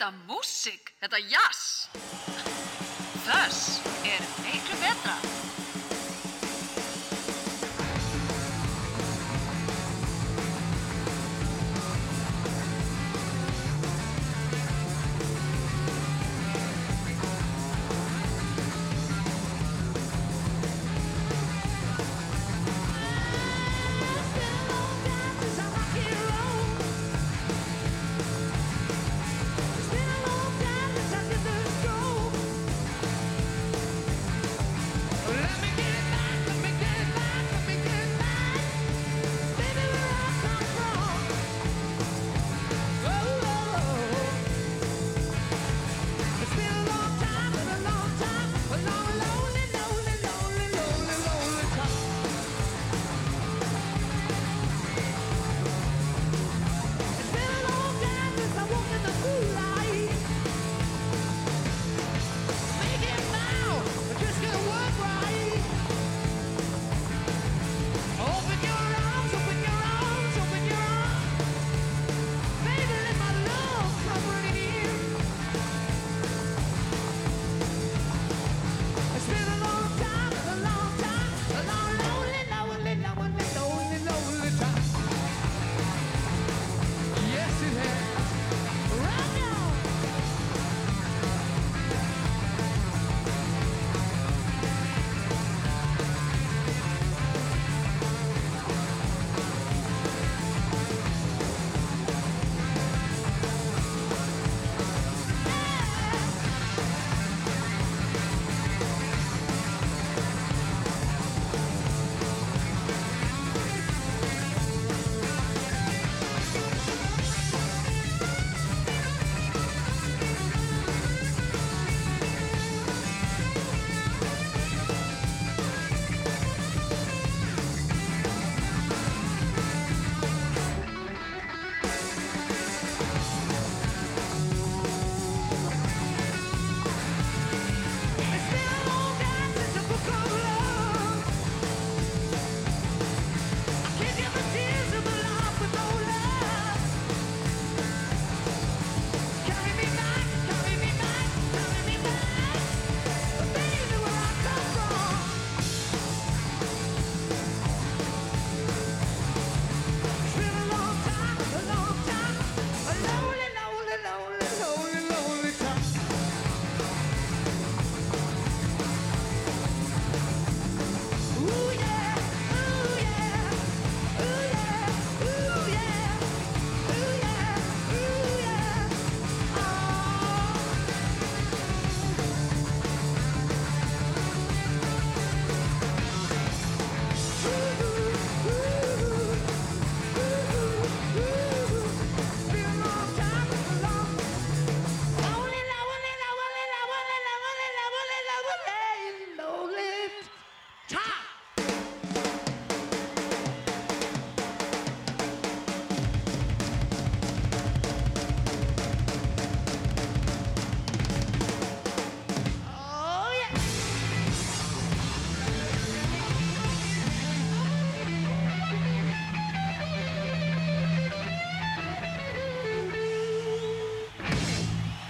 þetta 0.01 0.17
músík, 0.25 0.87
þetta 0.97 1.19
jazz. 1.29 1.85
Þess 3.21 3.85
er 4.09 4.10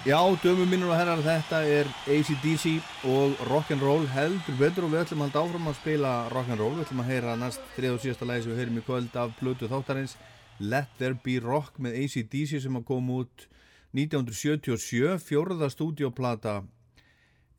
Já, 0.01 0.17
dömum 0.41 0.65
mínur 0.65 0.89
og 0.89 0.95
herrar, 0.97 1.19
þetta 1.21 1.59
er 1.61 1.89
ACDC 2.09 2.79
og 3.05 3.35
rock'n'roll 3.45 4.07
heldur 4.09 4.55
betur 4.57 4.87
og 4.87 4.95
við 4.95 5.03
ætlum 5.03 5.21
að 5.21 5.27
halda 5.27 5.43
áfram 5.43 5.67
að 5.69 5.75
spila 5.77 6.13
rock'n'roll. 6.33 6.71
Við 6.79 6.87
ætlum 6.87 7.03
að 7.03 7.11
heyra 7.11 7.35
næst 7.37 7.67
þrið 7.75 7.93
og 7.93 7.99
síðasta 8.01 8.25
lagi 8.25 8.41
sem 8.41 8.49
við 8.49 8.61
heyrum 8.63 8.79
í 8.81 8.83
kvöld 8.87 9.19
af 9.21 9.35
Plutu 9.37 9.69
þáttarins 9.69 10.15
Let 10.57 10.89
There 10.97 11.19
Be 11.21 11.35
Rock 11.45 11.77
með 11.77 11.99
ACDC 12.01 12.63
sem 12.63 12.81
að 12.81 12.87
koma 12.89 13.19
út 13.21 13.45
1977, 13.93 15.21
fjórða 15.21 15.69
stúdioplata 15.69 16.55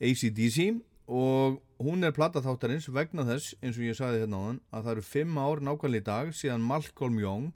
ACDC 0.03 0.83
og 1.07 1.63
hún 1.79 2.03
er 2.03 2.17
plata 2.17 2.43
þáttarins 2.43 2.91
vegna 2.91 3.23
þess, 3.31 3.55
eins 3.63 3.79
og 3.79 3.87
ég 3.87 4.01
sagði 4.01 4.25
hérna 4.25 4.43
á 4.43 4.47
hann, 4.49 4.63
að 4.75 4.89
það 4.89 4.95
eru 4.97 5.11
fimm 5.13 5.39
ár 5.39 5.63
nákvæmlega 5.63 6.03
í 6.03 6.11
dag 6.11 6.35
síðan 6.35 6.67
Malcolm 6.67 7.23
Young 7.23 7.53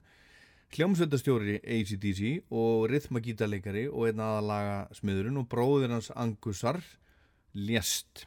hljómsveitastjóri 0.75 1.59
ACDC 1.63 2.49
og 2.51 2.87
rithmagítarleikari 2.91 3.87
og 3.87 4.09
einn 4.09 4.23
aðalaga 4.23 4.79
smiðurinn 4.97 5.39
og 5.41 5.47
bróðir 5.51 5.93
hans 5.95 6.09
Angusar 6.15 6.81
lést. 7.55 8.25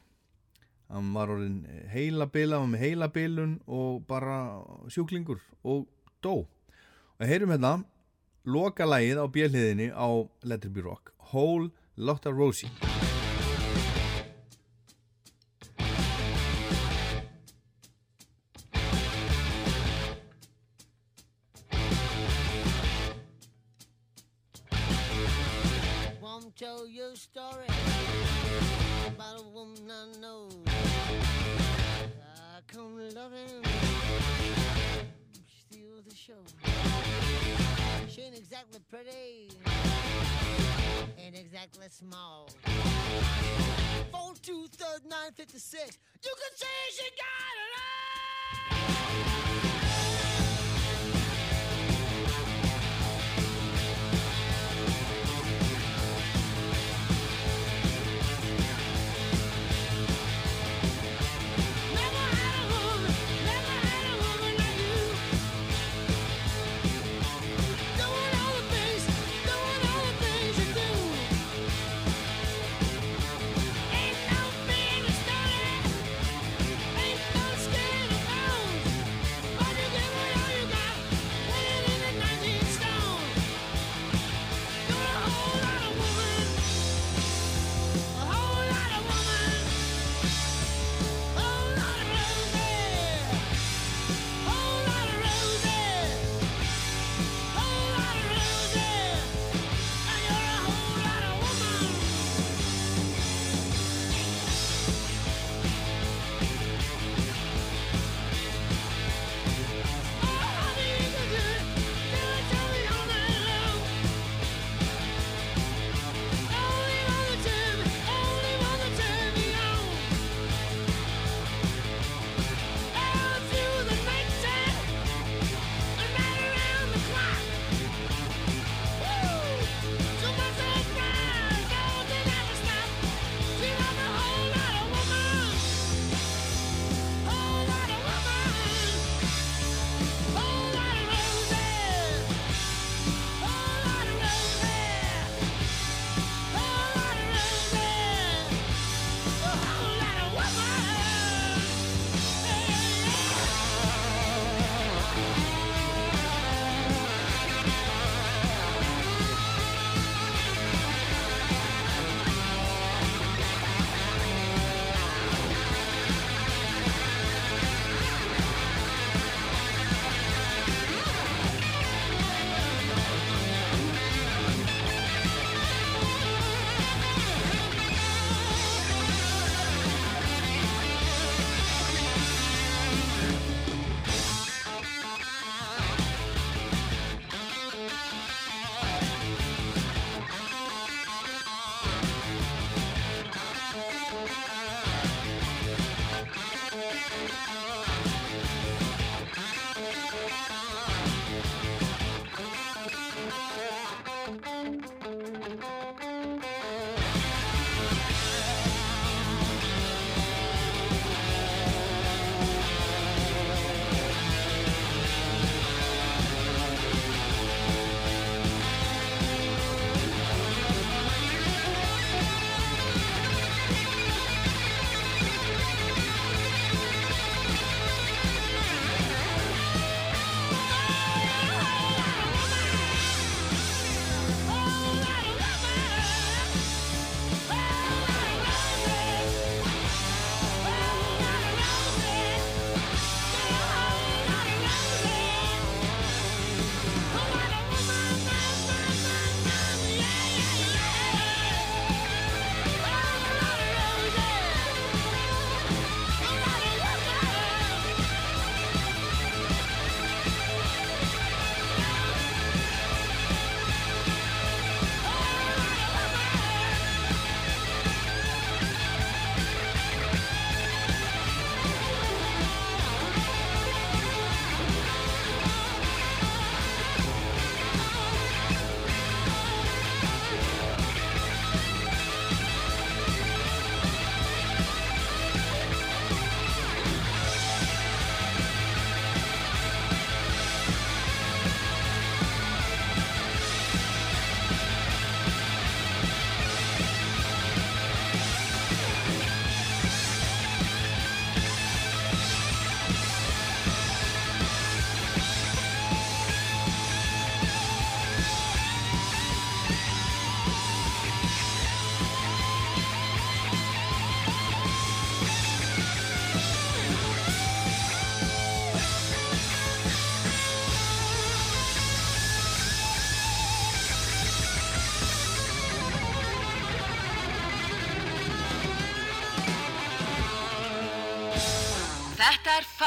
Hann 0.91 1.13
var 1.15 1.31
orðin 1.31 1.63
heilabila, 1.93 2.59
hann 2.59 2.71
var 2.71 2.75
með 2.75 2.85
heilabilun 2.87 3.55
og 3.71 4.03
bara 4.09 4.41
sjúklingur 4.91 5.43
og 5.63 5.87
dó. 6.25 6.47
Og 7.21 7.29
heyrum 7.29 7.53
hérna 7.55 7.77
loka 8.49 8.89
lagið 8.89 9.21
á 9.23 9.27
björliðinni 9.29 9.93
á 9.93 10.09
Let 10.43 10.65
It 10.65 10.75
Be 10.75 10.83
Rock. 10.83 11.15
Whole 11.31 11.71
Lotta 11.97 12.33
Rosie 12.33 12.73
show. 36.31 36.71
She 38.09 38.23
ain't 38.23 38.37
exactly 38.37 38.81
pretty, 38.91 39.51
ain't 41.19 41.37
exactly 41.37 41.87
small. 41.91 42.49
Four 44.13 44.35
two 44.43 44.67
third 44.73 45.01
nine 45.09 45.33
fifty 45.37 45.59
six. 45.59 45.99
You 46.23 46.31
can 46.31 46.57
say 46.57 46.67
she 46.93 47.11
got 47.11 47.55
it 47.65 47.73
all. 47.77 48.10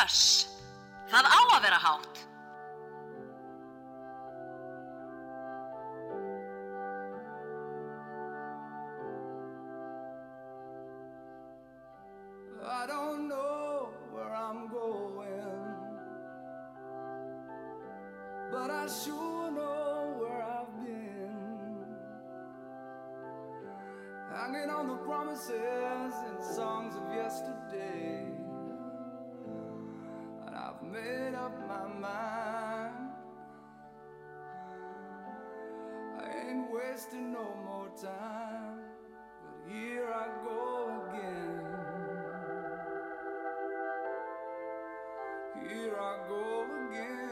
Öss, 0.04 0.48
það 1.08 1.28
á 1.32 1.40
að 1.56 1.62
vera 1.64 1.80
hátt. 1.80 2.22
I 12.64 12.88
don't 12.88 13.28
know 13.30 13.90
where 14.12 14.34
I'm 14.34 14.68
going 14.68 15.14
But 18.52 18.70
I 18.70 18.88
sure 18.88 19.52
know 19.52 20.16
where 20.20 20.44
I've 20.44 20.74
been. 20.84 21.86
Hanging 24.32 24.70
on 24.70 24.88
the 24.90 24.98
promises 25.06 26.14
and 26.28 26.44
songs 26.56 26.96
of 26.96 27.16
yesterday. 27.16 27.63
made 30.94 31.34
up 31.34 31.52
my 31.68 31.88
mind. 31.88 33.10
I 36.20 36.24
ain't 36.48 36.72
wasting 36.72 37.34
no 37.34 37.48
more 37.66 37.90
time, 38.00 38.78
but 39.42 39.56
here 39.74 40.08
I 40.08 40.28
go 40.46 41.02
again. 41.10 41.62
Here 45.68 45.96
I 46.00 46.18
go 46.30 46.66
again. 46.86 47.24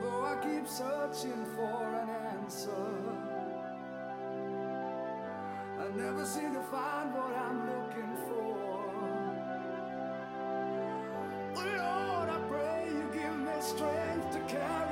Though 0.00 0.24
I 0.24 0.34
keep 0.42 0.66
searching 0.66 1.44
for 1.54 1.84
an 1.94 2.08
answer 2.08 3.19
never 5.96 6.24
seem 6.24 6.54
to 6.54 6.62
find 6.62 7.12
what 7.14 7.34
I'm 7.34 7.66
looking 7.66 8.16
for. 8.28 8.50
Lord, 11.56 12.28
I 12.28 12.40
pray 12.48 12.88
you 12.88 13.08
give 13.12 13.36
me 13.38 13.52
strength 13.60 14.30
to 14.32 14.40
carry. 14.40 14.89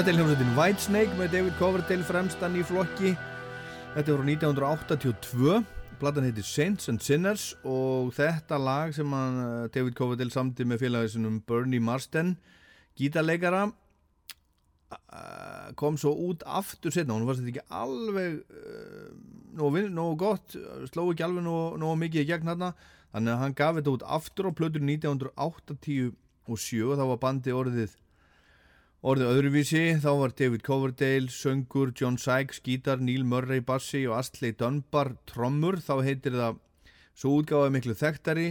Þetta 0.00 0.14
er 0.14 0.16
hljómsveitin 0.16 0.54
Whitesnake 0.56 1.16
með 1.18 1.34
David 1.34 1.56
Coverdale 1.58 2.04
fremstann 2.08 2.54
í 2.56 2.62
flokki. 2.64 3.10
Þetta 3.92 4.14
voru 4.14 4.24
1982, 4.30 5.58
platan 6.00 6.24
heitir 6.24 6.46
Saints 6.48 6.88
and 6.88 7.04
Sinners 7.04 7.50
og 7.68 8.08
þetta 8.16 8.56
lag 8.56 8.96
sem 8.96 9.12
eh, 9.12 9.68
David 9.76 9.92
Coverdale 10.00 10.32
samti 10.32 10.64
með 10.64 10.80
félagisunum 10.86 11.44
Bernie 11.44 11.84
Marsden, 11.84 12.40
gítarleikara, 12.96 13.76
kom 15.76 16.00
svo 16.00 16.16
út 16.30 16.48
aftur 16.48 16.96
setna. 16.96 17.20
Hún 17.20 17.28
var 17.28 17.36
sér 17.36 17.52
ekki 17.52 17.68
alveg 17.68 18.40
uh, 18.40 19.12
nógu 19.60 20.16
gott, 20.24 20.56
sló 20.94 21.10
ekki 21.12 21.28
alveg 21.28 21.44
nógu, 21.44 21.76
nógu 21.84 22.00
mikið 22.06 22.24
í 22.24 22.28
gegn 22.32 22.48
hérna, 22.54 22.72
þannig 23.12 23.36
að 23.36 23.42
hann 23.44 23.60
gaf 23.60 23.76
þetta 23.82 23.98
út 24.00 24.08
aftur 24.16 24.48
á 24.48 24.56
plötur 24.64 24.80
1987 24.80 26.88
og 26.88 26.96
þá 26.96 27.04
var 27.04 27.26
bandi 27.28 27.52
orðið 27.52 28.00
Orðið 29.00 29.30
öðruvísi, 29.32 29.82
þá 29.96 30.10
var 30.20 30.32
David 30.36 30.60
Coverdale, 30.60 31.30
söngur, 31.32 31.88
John 31.96 32.18
Sykes, 32.20 32.58
gítar, 32.60 33.00
Neil 33.00 33.22
Murray, 33.24 33.62
bassi 33.64 34.02
og 34.04 34.18
Astley 34.18 34.52
Dunbar, 34.52 35.14
trommur. 35.24 35.78
Þá 35.80 36.02
heitir 36.04 36.36
það, 36.36 36.58
svo 37.16 37.32
útgáfaði 37.38 37.72
miklu 37.78 37.96
þekktari, 37.96 38.44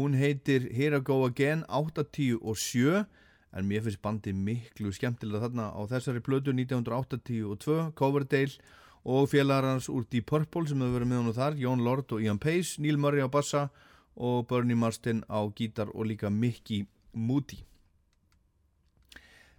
hún 0.00 0.16
heitir 0.16 0.70
Here 0.72 1.02
I 1.02 1.04
Go 1.04 1.20
Again 1.28 1.66
8, 1.68 2.08
og 2.40 2.56
7, 2.56 3.04
en 3.52 3.68
mér 3.68 3.84
finnst 3.84 4.00
bandi 4.00 4.32
miklu 4.32 4.88
skemmtilega 4.96 5.44
þarna 5.44 5.68
á 5.68 5.80
þessari 5.92 6.24
plötu 6.24 6.56
1982, 6.56 7.92
Coverdale 7.92 8.56
og 9.04 9.28
félagar 9.28 9.68
hans 9.68 9.92
úr 9.92 10.08
Deep 10.08 10.32
Purple 10.32 10.64
sem 10.64 10.80
hefur 10.80 10.96
verið 10.96 11.12
með 11.12 11.26
honum 11.26 11.40
þar, 11.44 11.60
Jón 11.60 11.84
Lord 11.84 12.16
og 12.16 12.24
Ian 12.24 12.40
Pace, 12.40 12.80
Neil 12.80 12.96
Murray 12.96 13.20
á 13.20 13.28
bassa 13.28 13.68
og 14.16 14.46
Bernie 14.48 14.80
Marsden 14.80 15.26
á 15.28 15.44
gítar 15.52 15.92
og 15.92 16.08
líka 16.08 16.32
Mickey 16.32 16.86
Moody. 17.12 17.66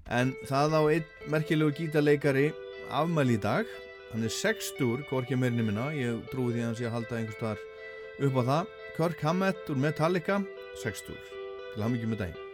En 0.10 0.34
það 0.50 0.78
á 0.78 0.82
einn 0.96 1.32
merkilegu 1.32 1.76
gítarleikari 1.78 2.52
afmæli 2.92 3.38
í 3.38 3.42
dag. 3.42 3.66
Hann 4.12 4.28
er 4.28 4.34
60, 4.36 5.06
hvorki 5.10 5.40
meirinni 5.40 5.66
minna. 5.68 5.90
Ég 5.96 6.24
trúi 6.32 6.52
því 6.52 6.64
að 6.64 6.70
hann 6.70 6.80
sé 6.80 6.88
að 6.90 6.96
halda 6.98 7.20
einhvers 7.20 7.40
staðar 7.40 7.66
upp 8.28 8.40
á 8.40 8.44
það. 8.52 8.78
Kirk 8.98 9.28
Hammett 9.28 9.72
úr 9.72 9.80
Metallica, 9.80 10.42
60. 10.84 11.20
Til 11.74 11.84
hann 11.86 11.96
með 11.96 12.26
daginn. 12.26 12.51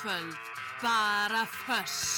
Jazz 0.00 0.04
í 0.04 0.08
kvöld, 0.08 0.36
bara 0.82 1.46
föss. 1.46 2.09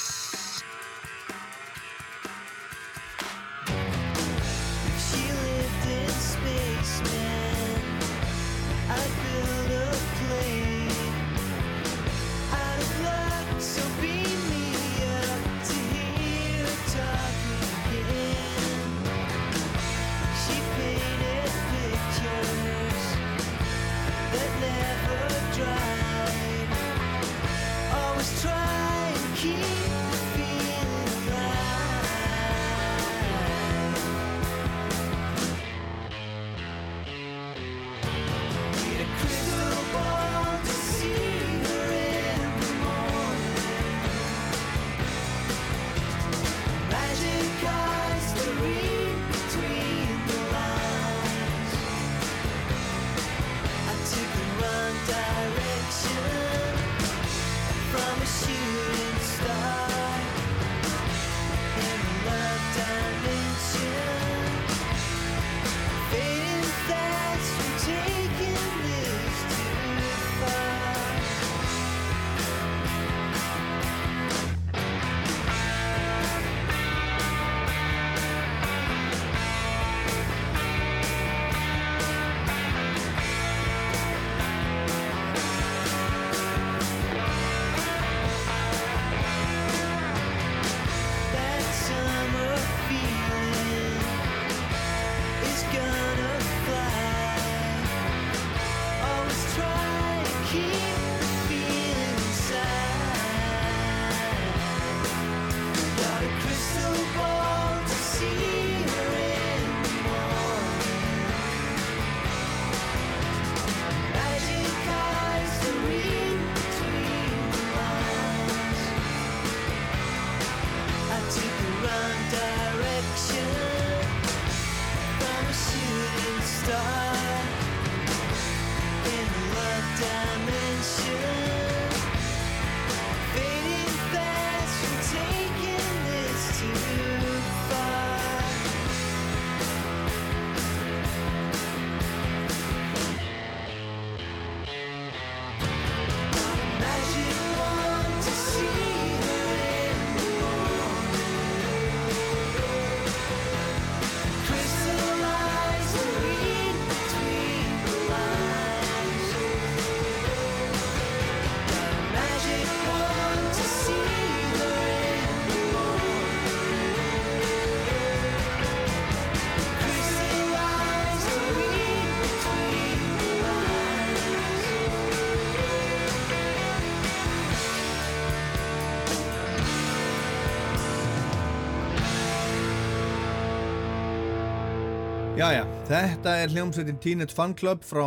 Þetta 185.83 186.31
er 186.39 186.51
hljómsveitin 186.53 186.99
Teenage 187.03 187.35
Fan 187.35 187.51
Club 187.59 187.81
frá 187.83 188.05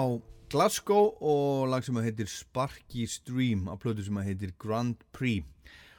Glasgow 0.48 1.10
og 1.20 1.66
lag 1.68 1.84
sem 1.84 1.98
að 2.00 2.06
heitir 2.08 2.30
Sparky 2.32 3.04
Stream 3.04 3.66
að 3.68 3.82
plötu 3.82 4.04
sem 4.06 4.16
að 4.16 4.30
heitir 4.30 4.54
Grand 4.56 4.96
Prix. 5.12 5.44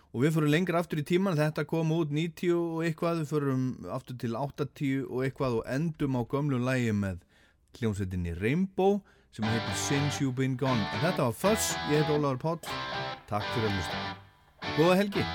Og 0.09 0.23
við 0.23 0.33
fyrir 0.39 0.49
lengur 0.55 0.79
aftur 0.79 1.03
í 1.03 1.05
tíman 1.05 1.37
þetta 1.37 1.67
kom 1.69 1.93
út 1.93 2.09
90 2.09 2.55
og 2.57 2.81
eitthvað. 2.87 3.21
Við 3.21 3.29
fyrirum 3.29 3.67
aftur 3.93 4.17
til 4.23 4.33
80 4.39 5.03
og 5.05 5.21
eitthvað 5.27 5.59
og 5.59 5.69
endum 5.75 6.17
á 6.17 6.21
gömlu 6.33 6.61
lægi 6.65 6.95
með 6.97 7.21
hljómsveitinni 7.77 8.33
Rainbow 8.41 8.97
sem 9.29 9.45
að 9.45 9.59
heitir 9.59 9.77
Since 9.83 10.23
You've 10.23 10.33
Been 10.39 10.57
Gone. 10.57 10.81
En 10.95 11.05
þetta 11.05 11.29
var 11.29 11.37
Fuss, 11.43 11.75
ég 11.91 12.01
heit 12.01 12.09
Ólaður 12.09 12.41
Pátt 12.41 12.71
Takk 13.29 13.53
fyrir 13.53 13.69
að 13.69 13.77
hlusta. 13.77 14.01
Góða 14.79 14.97
helgi. 15.03 15.27